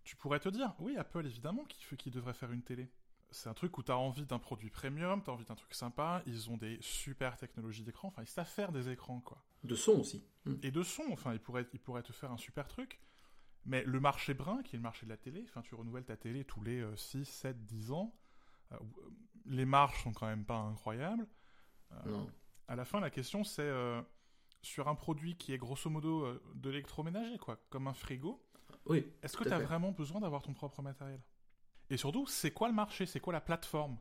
[0.05, 2.91] Tu pourrais te dire, oui, Apple, évidemment, qui, qui devrait faire une télé.
[3.31, 5.75] C'est un truc où tu as envie d'un produit premium, tu as envie d'un truc
[5.75, 9.45] sympa, ils ont des super technologies d'écran, enfin, ils savent faire des écrans, quoi.
[9.65, 10.25] De son aussi.
[10.47, 10.55] Hmm.
[10.63, 12.99] Et de son, enfin, ils pourraient, ils pourraient te faire un super truc.
[13.67, 16.17] Mais le marché brun, qui est le marché de la télé, enfin, tu renouvelles ta
[16.17, 18.15] télé tous les euh, 6, 7, 10 ans,
[18.73, 18.77] euh,
[19.45, 21.27] les marges sont quand même pas incroyables.
[21.93, 22.31] Euh, Non.
[22.67, 24.01] à la fin, la question, c'est euh,
[24.63, 28.43] sur un produit qui est grosso modo euh, de l'électroménager, quoi, comme un frigo,
[28.87, 29.07] Oui.
[29.23, 29.65] est-ce que tu as fait.
[29.65, 31.21] vraiment besoin d'avoir ton propre matériel?
[31.91, 33.07] Et surtout, c'est quoi le marché?
[33.07, 33.99] C'est quoi la plateforme?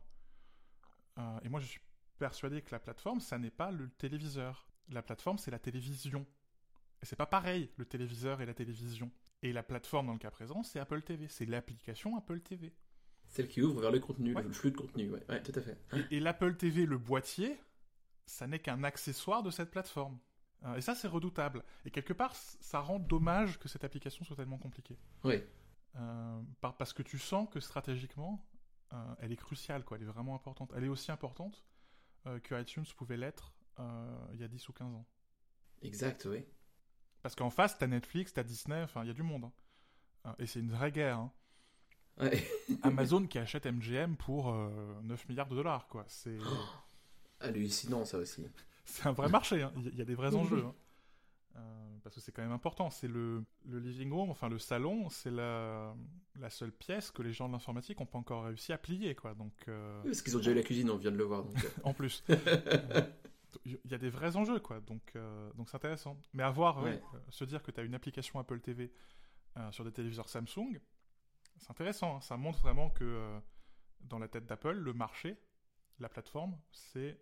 [1.18, 1.80] Euh, Et moi, je suis
[2.18, 4.68] persuadé que la plateforme, ça n'est pas le téléviseur.
[4.90, 6.26] La plateforme, c'est la télévision.
[7.02, 9.10] Et c'est pas pareil, le téléviseur et la télévision.
[9.42, 11.28] Et la plateforme, dans le cas présent, c'est Apple TV.
[11.28, 12.74] C'est l'application Apple TV.
[13.28, 14.42] Celle qui ouvre vers le contenu, Ouais.
[14.42, 15.10] le flux de contenu.
[15.10, 15.78] Ouais, ouais tout à fait.
[16.10, 17.60] Et, et l'Apple TV, le boîtier,
[18.26, 20.18] ça n'est qu'un accessoire de cette plateforme.
[20.64, 21.62] Euh, et ça, c'est redoutable.
[21.84, 24.98] Et quelque part, ça rend dommage que cette application soit tellement compliquée.
[25.24, 25.42] Oui.
[25.96, 28.44] Euh, par- parce que tu sens que stratégiquement,
[28.92, 29.96] euh, elle est cruciale, quoi.
[29.96, 30.72] Elle est vraiment importante.
[30.76, 31.64] Elle est aussi importante
[32.26, 33.54] euh, que iTunes pouvait l'être
[34.32, 35.06] il y a 10 ou 15 ans.
[35.82, 36.44] Exact, oui.
[37.22, 39.48] Parce qu'en face, t'as Netflix, t'as Disney, enfin, il y a du monde.
[40.24, 40.34] hein.
[40.40, 41.18] Et c'est une vraie guerre.
[41.18, 41.32] hein.
[42.18, 42.44] Ouais.
[42.82, 46.04] Amazon qui achète MGM pour euh, 9 milliards de dollars, quoi.
[46.08, 46.36] C'est
[47.40, 48.44] Hallucinant, ça aussi.
[48.88, 49.62] C'est un vrai marché.
[49.62, 49.72] hein.
[49.76, 50.64] Il y a- il y a des vrais enjeux.
[50.64, 50.74] hein.
[51.56, 52.88] Euh, parce que c'est quand même important.
[52.90, 55.94] C'est le, le living room, enfin le salon, c'est la,
[56.36, 59.34] la seule pièce que les gens de l'informatique n'ont pas encore réussi à plier, quoi.
[59.34, 61.44] Donc, euh, Parce qu'ils ont déjà eu la cuisine, on vient de le voir.
[61.44, 61.68] Donc, euh.
[61.84, 62.22] en plus,
[63.64, 64.80] il y a des vrais enjeux, quoi.
[64.80, 66.16] Donc, euh, donc c'est intéressant.
[66.32, 67.02] Mais à voir, ouais, Ouais.
[67.14, 68.92] euh, se dire que tu as une application Apple TV
[69.56, 70.78] euh, sur des téléviseurs Samsung,
[71.56, 72.16] c'est intéressant.
[72.16, 72.20] hein.
[72.20, 73.40] Ça montre vraiment que euh,
[74.00, 75.36] dans la tête d'Apple, le marché,
[75.98, 77.18] la plateforme, c'est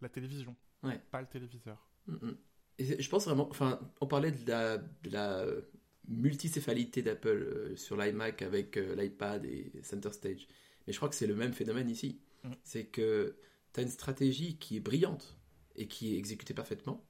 [0.00, 1.00] la télévision, Ouais.
[1.10, 1.90] pas le téléviseur.
[2.06, 2.36] Mm, mm.
[2.78, 5.60] Et je pense vraiment, enfin, on parlait de la, de la euh,
[6.08, 10.48] multicéphalité d'Apple euh, sur l'iMac avec euh, l'iPad et Center Stage.
[10.86, 12.20] Mais je crois que c'est le même phénomène ici.
[12.44, 12.50] Mm.
[12.64, 13.36] C'est que
[13.74, 15.38] tu as une stratégie qui est brillante
[15.76, 17.06] et qui est exécutée parfaitement.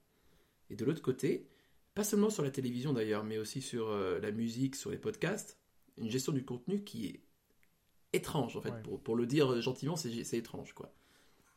[0.70, 1.48] Et de l'autre côté,
[1.94, 5.58] pas seulement sur la télévision d'ailleurs, mais aussi sur la musique, sur les podcasts,
[5.98, 7.20] une gestion du contenu qui est
[8.12, 8.70] étrange en fait.
[8.70, 8.82] Ouais.
[8.82, 10.94] Pour, pour le dire gentiment, c'est c'est étrange quoi.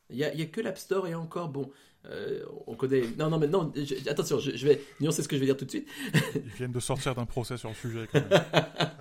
[0.10, 1.72] Il n'y a, a que l'App Store et encore, bon,
[2.06, 3.02] euh, on connaît.
[3.18, 5.58] Non, non, mais non, je- attention, je, je vais nuancer ce que je vais dire
[5.58, 5.88] tout de suite.
[6.36, 8.08] Ils viennent de sortir d'un procès sur le sujet.
[8.12, 8.44] Quand même.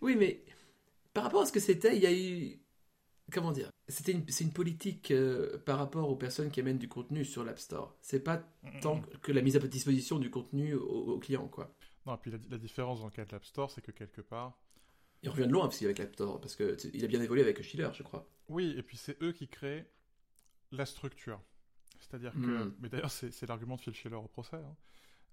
[0.00, 0.44] Oui, mais
[1.12, 2.58] par rapport à ce que c'était, il y a eu.
[3.32, 6.88] Comment dire C'était une, c'est une politique euh, par rapport aux personnes qui amènent du
[6.88, 7.96] contenu sur l'App Store.
[8.02, 8.42] C'est pas
[8.82, 11.74] tant que la mise à disposition du contenu aux, aux clients, quoi.
[12.04, 14.20] Non, et puis la, la différence dans le cas de l'App Store, c'est que quelque
[14.20, 14.58] part,
[15.24, 17.42] Il revient de loin aussi avec l'App Store, parce que tu- il a bien évolué
[17.42, 18.28] avec Schiller, je crois.
[18.48, 19.90] Oui, et puis c'est eux qui créent
[20.70, 21.40] la structure.
[21.98, 22.74] C'est-à-dire que, Mm.
[22.80, 24.56] mais d'ailleurs c'est l'argument de Phil Schiller au procès.
[24.56, 24.76] hein.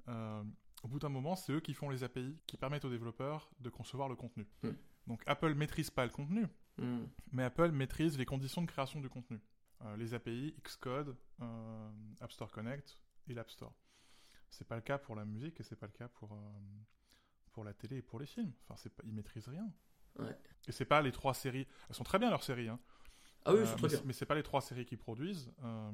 [0.07, 0.43] Euh,
[0.83, 3.69] au bout d'un moment, c'est eux qui font les API qui permettent aux développeurs de
[3.69, 4.47] concevoir le contenu.
[4.63, 4.69] Mm.
[5.07, 7.05] Donc Apple maîtrise pas le contenu, Hmm.
[7.33, 9.39] mais Apple maîtrise les conditions de création du contenu.
[9.83, 11.89] Euh, les API, Xcode, euh,
[12.21, 13.73] App Store Connect et l'App Store.
[14.49, 16.31] C'est pas le cas pour la musique et c'est pas le cas pour,
[17.51, 18.51] pour la télé et pour les films.
[18.63, 19.69] Enfin, c'est pas, ils maîtrisent rien.
[20.19, 20.37] Ouais.
[20.67, 21.67] Et c'est pas les trois séries.
[21.89, 22.79] Elles sont très bien leurs séries, hein.
[23.45, 24.01] Ah oui, Euh, très mais bien.
[24.05, 25.51] mais c'est pas les trois séries qu'ils produisent.
[25.63, 25.91] Euh,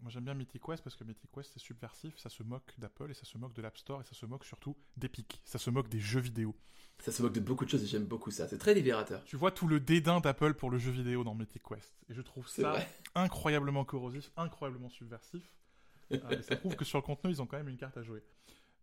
[0.00, 3.10] moi j'aime bien Mythic Quest parce que Mythic Quest c'est subversif, ça se moque d'Apple
[3.10, 5.40] et ça se moque de l'App Store et ça se moque surtout d'Epic.
[5.44, 6.56] Ça se moque des jeux vidéo.
[6.98, 8.48] Ça se moque de beaucoup de choses et j'aime beaucoup ça.
[8.48, 9.22] C'est très libérateur.
[9.24, 11.94] Tu vois tout le dédain d'Apple pour le jeu vidéo dans Mythic Quest.
[12.08, 12.88] Et je trouve ça vrai.
[13.14, 15.42] incroyablement corrosif, incroyablement subversif.
[16.10, 18.02] Euh, et ça prouve que sur le contenu ils ont quand même une carte à
[18.02, 18.22] jouer.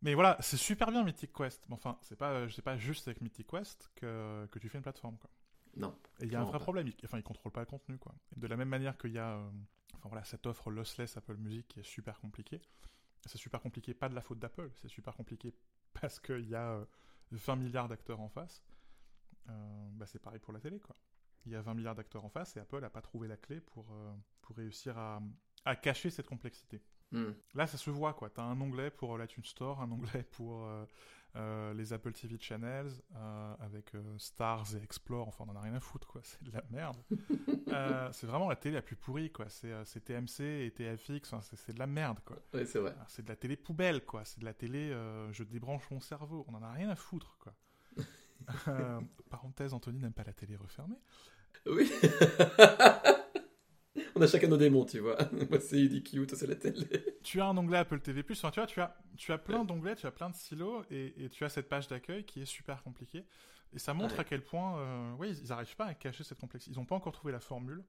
[0.01, 1.63] Mais voilà, c'est super bien Mythic Quest.
[1.69, 4.83] Mais enfin, c'est pas, c'est pas juste avec Mythic Quest que, que tu fais une
[4.83, 5.17] plateforme.
[5.17, 5.29] Quoi.
[5.77, 5.97] Non.
[6.19, 6.63] Et il y a un vrai pas.
[6.63, 6.87] problème.
[6.87, 8.13] Il- Enfin, ils contrôlent pas le contenu, quoi.
[8.35, 9.49] Et de la même manière qu'il y a, euh,
[9.95, 12.61] enfin voilà, cette offre lossless Apple Music qui est super compliquée.
[13.25, 14.69] C'est super compliqué, pas de la faute d'Apple.
[14.75, 15.53] C'est super compliqué
[15.99, 16.85] parce qu'il y a euh,
[17.31, 18.63] 20 milliards d'acteurs en face.
[19.49, 20.95] Euh, bah, c'est pareil pour la télé, quoi.
[21.45, 23.59] Il y a 20 milliards d'acteurs en face et Apple n'a pas trouvé la clé
[23.61, 25.21] pour, euh, pour réussir à,
[25.63, 26.81] à cacher cette complexité.
[27.11, 27.31] Hmm.
[27.53, 28.29] Là, ça se voit, quoi.
[28.29, 30.85] T'as un onglet pour euh, l'iTunes Store, un onglet pour euh,
[31.35, 32.91] euh, les Apple TV Channels,
[33.59, 35.27] avec Stars et Explore.
[35.27, 36.21] Enfin, on en a rien à foutre, quoi.
[36.23, 36.97] C'est de la merde.
[38.13, 39.47] C'est vraiment la télé la plus pourrie, quoi.
[39.49, 42.37] C'est TMC et TFX, enfin, c'est c'est de la merde, quoi.
[42.53, 42.91] C'est vrai.
[42.91, 44.23] Alors, C'est de la télé poubelle, quoi.
[44.25, 44.91] C'est de la télé,
[45.31, 46.45] je débranche mon cerveau.
[46.47, 47.53] On en a rien à foutre, quoi.
[49.29, 50.99] Parenthèse, Anthony n'aime pas la télé refermée.
[51.65, 51.91] Oui.
[54.17, 55.17] On a chacun nos démons, tu vois.
[55.49, 56.87] Moi, c'est IDQ, toi, c'est la télé.
[57.21, 59.95] Tu as un onglet Apple TV+, enfin, tu vois, tu as, tu as plein d'onglets,
[59.95, 62.81] tu as plein de silos, et, et tu as cette page d'accueil qui est super
[62.83, 63.25] compliquée.
[63.73, 64.21] Et ça montre Ouais.
[64.21, 66.73] à quel point, euh, ouais, ils n'arrivent pas à cacher cette complexité.
[66.73, 67.83] Ils n'ont pas encore trouvé la formule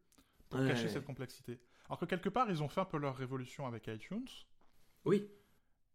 [0.48, 0.66] pour Ouais.
[0.68, 1.60] cacher cette complexité.
[1.88, 4.26] Alors que quelque part, ils ont fait un peu leur révolution avec iTunes,
[5.04, 5.28] Oui.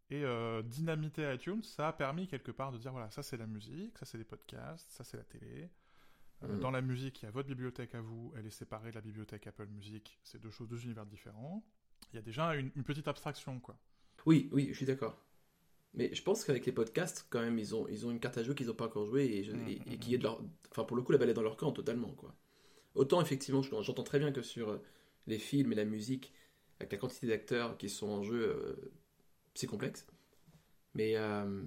[0.08, 3.46] et euh, dynamiter iTunes, ça a permis quelque part de dire, voilà, ça c'est la
[3.46, 5.68] musique, ça c'est les podcasts, ça c'est la télé.
[6.44, 6.60] Euh, Mhm.
[6.60, 9.00] Dans la musique, il y a votre bibliothèque à vous, elle est séparée de la
[9.00, 11.64] bibliothèque Apple Music, c'est deux choses, deux univers différents.
[12.12, 13.76] Il y a déjà une, une petite abstraction, quoi.
[14.26, 15.18] Oui, oui, je suis d'accord.
[15.94, 18.42] Mais je pense qu'avec les podcasts, quand même, ils ont, ils ont une carte à
[18.42, 20.22] jouer qu'ils n'ont pas encore jouée et, je- Mm, et- et mm, qui est de
[20.22, 20.40] leur.
[20.70, 22.34] Enfin, pour le coup, la balle est dans leur camp totalement, quoi.
[22.94, 24.78] Autant, effectivement, je- j'entends très bien que sur euh,
[25.26, 26.32] les films et la musique,
[26.80, 28.92] avec la quantité d'acteurs qui sont en jeu, euh,
[29.54, 30.06] c'est complexe.
[30.94, 31.62] Mais, euh,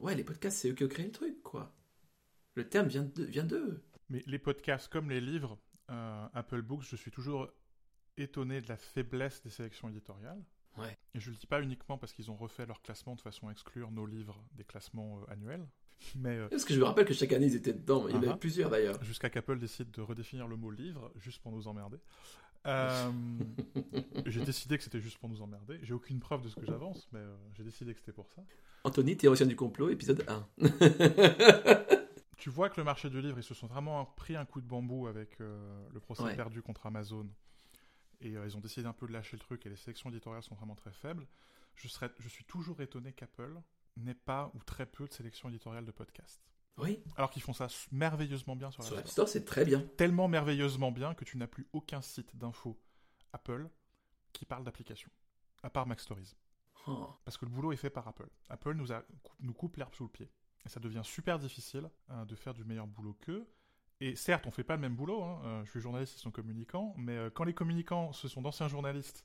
[0.00, 1.72] ouais, les podcasts, c'est eux qui ont créé le truc, quoi.
[2.54, 3.82] Le terme vient de- vient d'eux.
[4.08, 5.58] Mais les podcasts comme les livres,
[5.90, 7.48] euh, Apple Books, je suis toujours
[8.16, 10.42] étonné de la faiblesse des sélections éditoriales.
[10.78, 10.96] Ouais.
[11.14, 13.52] Et je le dis pas uniquement parce qu'ils ont refait leur classement de façon à
[13.52, 15.66] exclure nos livres des classements euh, annuels,
[16.16, 18.08] mais euh, Parce que je me rappelle que chaque année, ils étaient dedans.
[18.08, 18.36] Il y en avait ah.
[18.36, 19.02] plusieurs, d'ailleurs.
[19.04, 21.98] jusqu'à qu'Apple décide de redéfinir le mot livre juste pour nous emmerder.
[22.66, 23.10] Euh,
[24.26, 25.78] j'ai décidé que c'était juste pour nous emmerder.
[25.82, 27.20] J'ai aucune preuve de ce que j'avance, mais
[27.54, 28.42] j'ai décidé que c'était pour ça.
[28.84, 30.48] Anthony, théoricien du complot, épisode 1.
[32.42, 34.66] Tu vois que le marché du livre, ils se sont vraiment pris un coup de
[34.66, 36.34] bambou avec euh, le procès Ouais.
[36.34, 37.28] perdu contre Amazon.
[38.20, 40.42] Et euh, ils ont décidé un peu de lâcher le truc et les sélections éditoriales
[40.42, 41.28] sont vraiment très faibles.
[41.76, 43.60] Je, serais, je suis toujours étonné qu'Apple
[43.96, 46.42] n'ait pas ou très peu de sélections éditoriales de podcasts.
[46.78, 49.28] Oui, Alors qu'ils font ça merveilleusement bien sur la sur l'App Store.
[49.28, 49.78] Store, c'est très bien.
[49.96, 52.76] Tellement merveilleusement bien que tu n'as plus aucun site d'info
[53.32, 53.68] Apple
[54.32, 55.12] qui parle d'application,
[55.62, 56.34] à part Mac Stories.
[56.88, 57.06] Oh.
[57.24, 58.28] Parce que le boulot est fait par Apple.
[58.48, 59.04] Apple nous, a,
[59.38, 60.28] nous coupe l'herbe sous le pied.
[60.66, 63.46] Ça devient super difficile euh, de faire du meilleur boulot qu'eux.
[64.00, 65.22] Et certes, on fait pas le même boulot.
[65.22, 65.40] hein.
[65.44, 66.92] Euh, je suis journaliste, ils sont communicants.
[66.98, 69.24] Mais euh, quand les communicants, ce sont d'anciens journalistes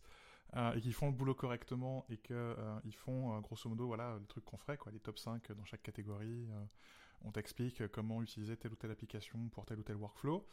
[0.75, 4.45] et qui font le boulot correctement et qu'ils font, euh, grosso modo, voilà, le truc
[4.45, 6.47] qu'on ferait, les top 5 dans chaque catégorie,
[7.25, 10.47] on t'explique comment utiliser telle ou telle application pour tel ou tel workflow,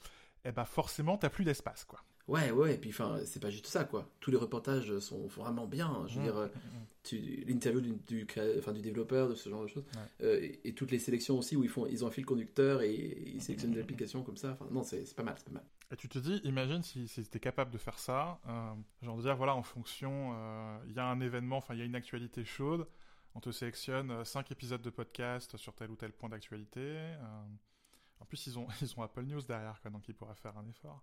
[0.44, 2.00] et ben forcément, t'as plus d'espace, quoi.
[2.26, 4.11] Ouais, ouais, et puis enfin, c'est pas juste ça, quoi.
[4.20, 6.07] Tous les reportages sont vraiment bien.
[6.09, 6.78] Je veux Mmh, dire, euh, mmh,
[7.12, 7.44] mmh.
[7.46, 10.26] l'interview du, du, créa- enfin, du développeur, de ce genre de choses, Ouais.
[10.26, 12.80] Euh, et, et toutes les sélections aussi où ils, font, ils ont un fil conducteur
[12.80, 14.52] et ils sélectionnent Mmh, des applications comme ça.
[14.52, 15.64] Enfin, non, c'est pas mal, c'est pas mal.
[15.92, 19.22] Et tu te dis, imagine si, si tu capable de faire ça, euh, genre de
[19.22, 21.94] dire, voilà, en fonction, euh, il y a un événement, enfin, il y a une
[21.94, 22.87] actualité chaude,
[23.35, 26.96] on te sélectionne 5 épisodes de podcast sur tel ou tel point d'actualité.
[28.20, 30.57] Euh, en plus, ils ont, ils ont Apple News derrière, quoi, donc ils pourraient faire
[30.59, 31.03] un effort.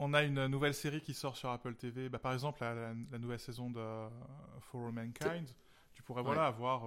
[0.00, 2.94] On a une nouvelle série qui sort sur Apple TV, bah, par exemple, la, la-
[3.12, 4.08] la nouvelle saison de euh,
[4.60, 5.48] For All Mankind.
[5.92, 6.26] Tu pourrais, Ouais.
[6.26, 6.82] voilà, avoir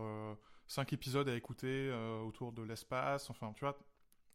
[0.67, 3.77] 5 épisodes à écouter euh, autour de l'espace, enfin, tu vois,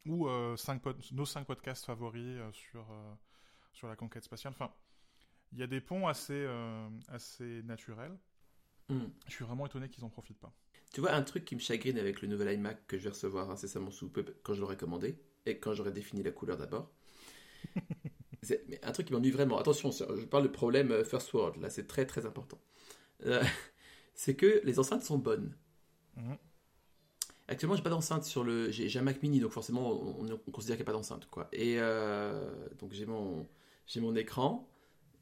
[0.07, 0.83] ou euh, cinq
[1.13, 3.15] nos 5 podcasts favoris euh, sur, euh,
[3.75, 4.55] sur la conquête spatiale.
[4.55, 4.73] Enfin,
[5.53, 8.19] il y a des ponts assez, euh, assez naturels.
[8.89, 9.09] Hmm.
[9.27, 10.55] Je suis vraiment étonné qu'ils en profitent pas.
[10.93, 13.51] Tu vois, un truc qui me chagrine avec le nouvel iMac que je vais recevoir
[13.51, 16.91] incessamment sous peu quand je l'aurai commandé, et quand j'aurai défini la couleur d'abord.
[18.43, 21.61] C'est- mais un truc qui m'ennuie vraiment, attention, je parle de problème euh, first world,
[21.61, 22.59] là c'est très très important.
[23.27, 23.43] Euh,
[24.15, 25.55] c'est que les enceintes sont bonnes.
[26.17, 26.39] Mhm.
[27.49, 28.71] Actuellement, j'ai pas d'enceinte sur le.
[28.71, 31.49] J'ai un Mac Mini, donc forcément, on, on considère qu'il n'y a pas d'enceinte, quoi.
[31.53, 33.47] Et euh, donc j'ai mon
[33.97, 34.69] mon écran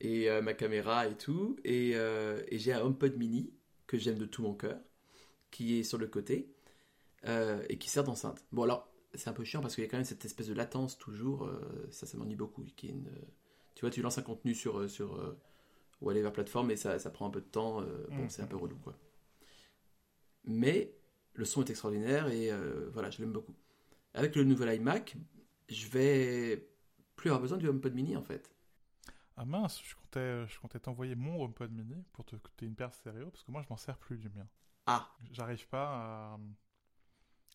[0.00, 3.52] et euh, ma caméra et tout, et, et j'ai un HomePod Mini
[3.86, 4.78] que j'aime de tout mon cœur,
[5.50, 6.52] qui est sur le côté
[7.26, 8.44] euh, et qui sert d'enceinte.
[8.52, 10.54] Bon alors, c'est un peu chiant parce qu'il y a quand même cette espèce de
[10.54, 11.44] latence toujours.
[11.46, 12.64] euh, ça, ça m'ennuie beaucoup.
[12.76, 13.20] Qui est une, euh,
[13.74, 15.38] tu vois, tu lances un contenu sur sur euh,
[16.00, 17.82] whatever plateforme et ça, ça prend un peu de temps.
[17.82, 18.30] bon, Mhm.
[18.30, 18.96] c'est un peu relou, quoi.
[20.44, 20.94] Mais
[21.34, 22.50] le son est extraordinaire et
[22.92, 23.54] voilà, je l'aime beaucoup.
[24.14, 25.16] Avec le nouvel iMac,
[25.68, 26.68] je vais
[27.16, 28.50] plus avoir besoin du HomePod Mini en fait.
[29.36, 32.92] Ah mince, je comptais, je comptais t'envoyer mon HomePod mini pour te coûter une paire
[32.92, 34.46] stéréo, parce que moi je m'en sers plus du mien.
[34.86, 35.86] Ah, J'arrive pas
[36.34, 36.38] à...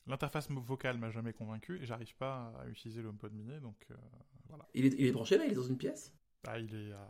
[0.07, 3.95] L'interface vocale m'a jamais convaincu et j'arrive pas à utiliser le HomePod mini, donc euh,
[4.49, 4.67] voilà.
[4.75, 6.13] il est, il est branché là, il est dans une pièce?
[6.47, 7.09] Ah, il est à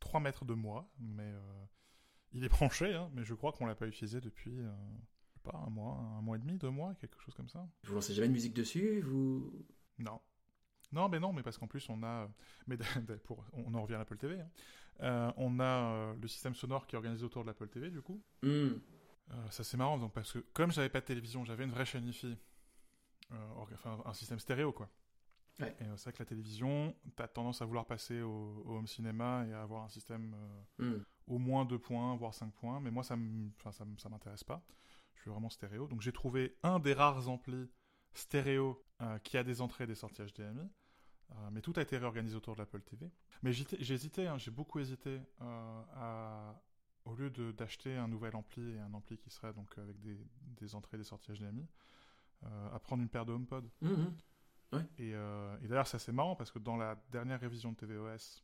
[0.00, 1.64] 3 mètres de moi, mais euh,
[2.32, 4.70] il est branché, hein, mais je crois qu'on l'a pas utilisé depuis, euh,
[5.28, 7.66] je sais pas, un mois, un mois et demi, deux mois, quelque chose comme ça.
[7.84, 9.50] Vous lancez jamais de musique dessus Vous?
[9.98, 10.20] Non.
[10.92, 12.28] Non, mais non, mais parce qu'en plus on a,
[12.66, 12.76] mais
[13.24, 14.38] pour, on en revient à l'Apple TV.
[14.38, 14.50] hein.
[15.02, 18.02] Euh, on a euh, le système sonore qui est organisé autour de l'Apple TV du
[18.02, 18.22] coup.
[18.42, 18.72] Hmm.
[19.30, 21.86] Euh, ça c'est marrant donc parce que comme j'avais pas de télévision, j'avais une vraie
[21.86, 22.36] chaîne IFI,
[23.56, 24.90] enfin un système stéréo quoi.
[25.60, 25.76] Ouais.
[25.80, 28.86] Et c'est vrai que la télévision, tu as tendance à vouloir passer au, au home
[28.86, 30.34] cinéma et à avoir un système
[30.78, 31.02] Hmm.
[31.26, 32.80] au moins 2 points, voire 5 points.
[32.80, 34.64] Mais moi, ça m'intéresse pas.
[35.14, 35.86] Je suis vraiment stéréo.
[35.86, 37.68] Donc j'ai trouvé un des rares amplis
[38.14, 40.68] stéréo euh, qui a des entrées et des sorties HDMI.
[41.32, 43.10] Euh, mais tout a été réorganisé autour de l'Apple TV.
[43.42, 46.60] Mais j'ai hésité, hein, j'ai beaucoup hésité euh, à,
[47.04, 50.18] au lieu d'acheter un nouvel ampli et un ampli qui serait donc avec des,
[50.60, 51.66] des entrées et des sorties HDMI,
[52.44, 53.68] euh, à prendre une paire de HomePod.
[53.80, 54.12] Mhm.
[54.98, 58.42] Et, euh, et d'ailleurs, c'est assez marrant parce que dans la dernière révision de tvOS,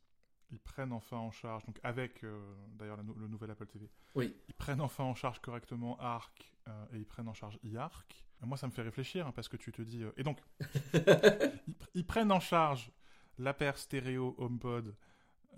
[0.51, 4.35] ils prennent enfin en charge, donc avec euh, d'ailleurs le nouvel Apple TV, Oui.
[4.49, 6.53] ils prennent enfin en charge correctement ARC
[6.93, 8.26] et ils prennent en charge iARC.
[8.43, 10.03] Et moi, ça me fait réfléchir hein, parce que tu te dis.
[10.03, 10.41] euh, et donc,
[10.95, 12.93] ils, pr- ils prennent en charge
[13.39, 14.95] la paire stéréo HomePod,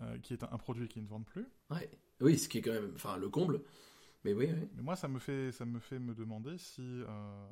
[0.00, 1.46] euh, qui est un, un produit qu'ils ne vendent plus.
[1.70, 1.90] Ouais.
[2.20, 3.62] Oui, ce qui est quand même, enfin, le comble.
[4.24, 4.68] Mais oui, oui.
[4.74, 7.48] Mais moi, ça me fait, ça me, fait me demander si euh,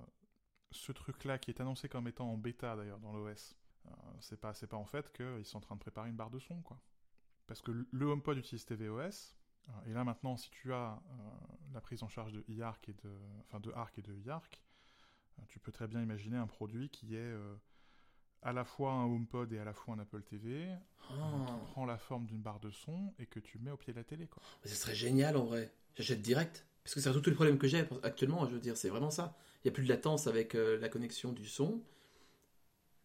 [0.73, 4.55] ce truc-là, qui est annoncé comme étant en bêta d'ailleurs dans l'OS, euh, c'est pas,
[4.55, 6.81] c'est pas en fait qu'ils sont en train de préparer une barre de son, quoi.
[7.47, 9.37] Parce que le- HomePod utilise tvOS,
[9.87, 11.01] et là maintenant, si tu as
[11.73, 13.11] la prise en charge de iArc et de,
[13.47, 14.66] enfin de Arc et de iArc, euh,
[15.49, 17.55] tu peux très bien imaginer un produit qui est euh,
[18.43, 20.69] à la fois un HomePod et à la fois un Apple TV,
[21.11, 21.45] Oh.
[21.47, 23.99] qui prend la forme d'une barre de son et que tu mets au pied de
[23.99, 24.43] la télé, quoi.
[24.65, 25.73] Mais ce serait génial en vrai.
[25.95, 26.67] J'achète direct.
[26.83, 29.37] Parce que c'est surtout le problème que j'ai actuellement, je veux dire, c'est vraiment ça.
[29.63, 31.83] Il n'y a plus de latence avec euh, la connexion du son.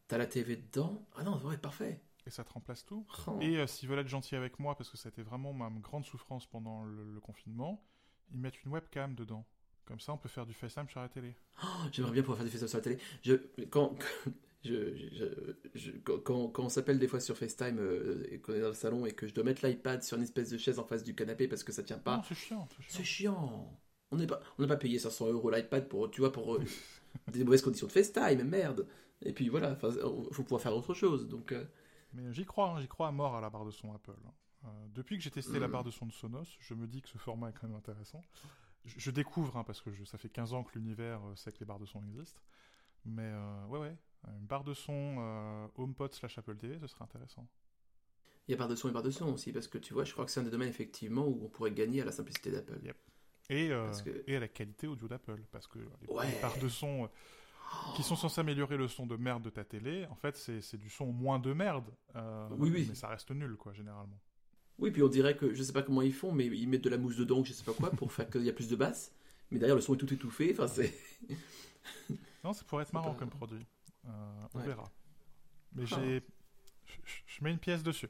[0.07, 1.05] T'as la TV dedans.
[1.15, 2.01] Ah non, ouais, parfait.
[2.25, 3.05] Et ça te remplace tout.
[3.27, 3.37] Oh.
[3.39, 6.45] Et euh, s'ils veulent être gentils avec moi, parce que c'était vraiment ma grande souffrance
[6.45, 7.83] pendant le, le confinement,
[8.31, 9.45] ils mettent une webcam dedans.
[9.85, 11.35] Comme ça, on peut faire du FaceTime sur la télé.
[11.63, 12.97] Oh, J'aimerais bien pouvoir faire des FaceTime sur la télé.
[13.23, 13.33] Je,
[13.65, 13.95] quand,
[14.63, 18.67] je, je- je- quand, on s'appelle des fois sur FaceTime euh, et qu'on est dans
[18.69, 21.03] le salon et que je dois mettre l'iPad sur une espèce de chaise en face
[21.03, 23.77] du canapé parce que ça tient pas, c'est chiant, c'est chiant.
[24.11, 26.63] On n'est pas, on n'a pas payé 500 euros l'iPad pour, tu vois, pour euh,
[27.31, 28.87] des mauvaises conditions de FaceTime, merde.
[29.23, 29.89] Et puis voilà, enfin,
[30.31, 31.27] faut pouvoir faire autre chose.
[31.27, 31.63] Donc, euh,
[32.13, 34.15] Mais j'y crois, hein, j'y crois à mort à la barre de son Apple.
[34.25, 34.69] hein.
[34.93, 37.17] Depuis que j'ai testé la barre de son de Sonos, je me dis que ce
[37.17, 38.21] format est quand même intéressant.
[38.85, 41.51] Je, je découvre, hein, parce que je- ça fait 15 ans que l'univers euh, sait
[41.51, 42.41] que les barres de son existent.
[43.05, 43.95] Mais euh, ouais, ouais,
[44.27, 47.47] une barre de son euh, HomePod slash Apple TV, ce serait intéressant.
[48.47, 50.03] il y a barre de son et barre de son aussi, parce que tu vois,
[50.03, 52.51] je crois que c'est un des domaines effectivement où on pourrait gagner à la simplicité
[52.51, 52.79] d'Apple.
[52.83, 52.97] Yep.
[53.49, 55.41] Et, Parce que- et à la qualité audio d'Apple.
[55.51, 56.27] Parce que les, Ouais.
[56.31, 57.09] les barres de son
[57.95, 60.77] qui sont censées améliorer le son de merde de ta télé, en fait, c'est c'est
[60.77, 61.89] du son moins de merde.
[62.15, 62.85] euh, Oui, oui.
[62.89, 64.19] Mais ça reste nul, quoi, généralement.
[64.81, 66.89] Oui, puis on dirait que je sais pas comment ils font, mais ils mettent de
[66.89, 69.13] la mousse dedans je sais pas quoi pour faire qu'il y a plus de basse.
[69.51, 70.49] Mais derrière, le son est tout étouffé.
[70.53, 70.93] Enfin, c'est.
[72.43, 73.65] Non, ça pourrait être marrant pas- comme produit.
[74.07, 74.09] Euh,
[74.55, 74.65] on Ouais.
[74.65, 74.91] verra.
[75.75, 75.95] Mais Ah.
[76.03, 76.23] j'ai.
[77.27, 78.07] je mets une pièce dessus.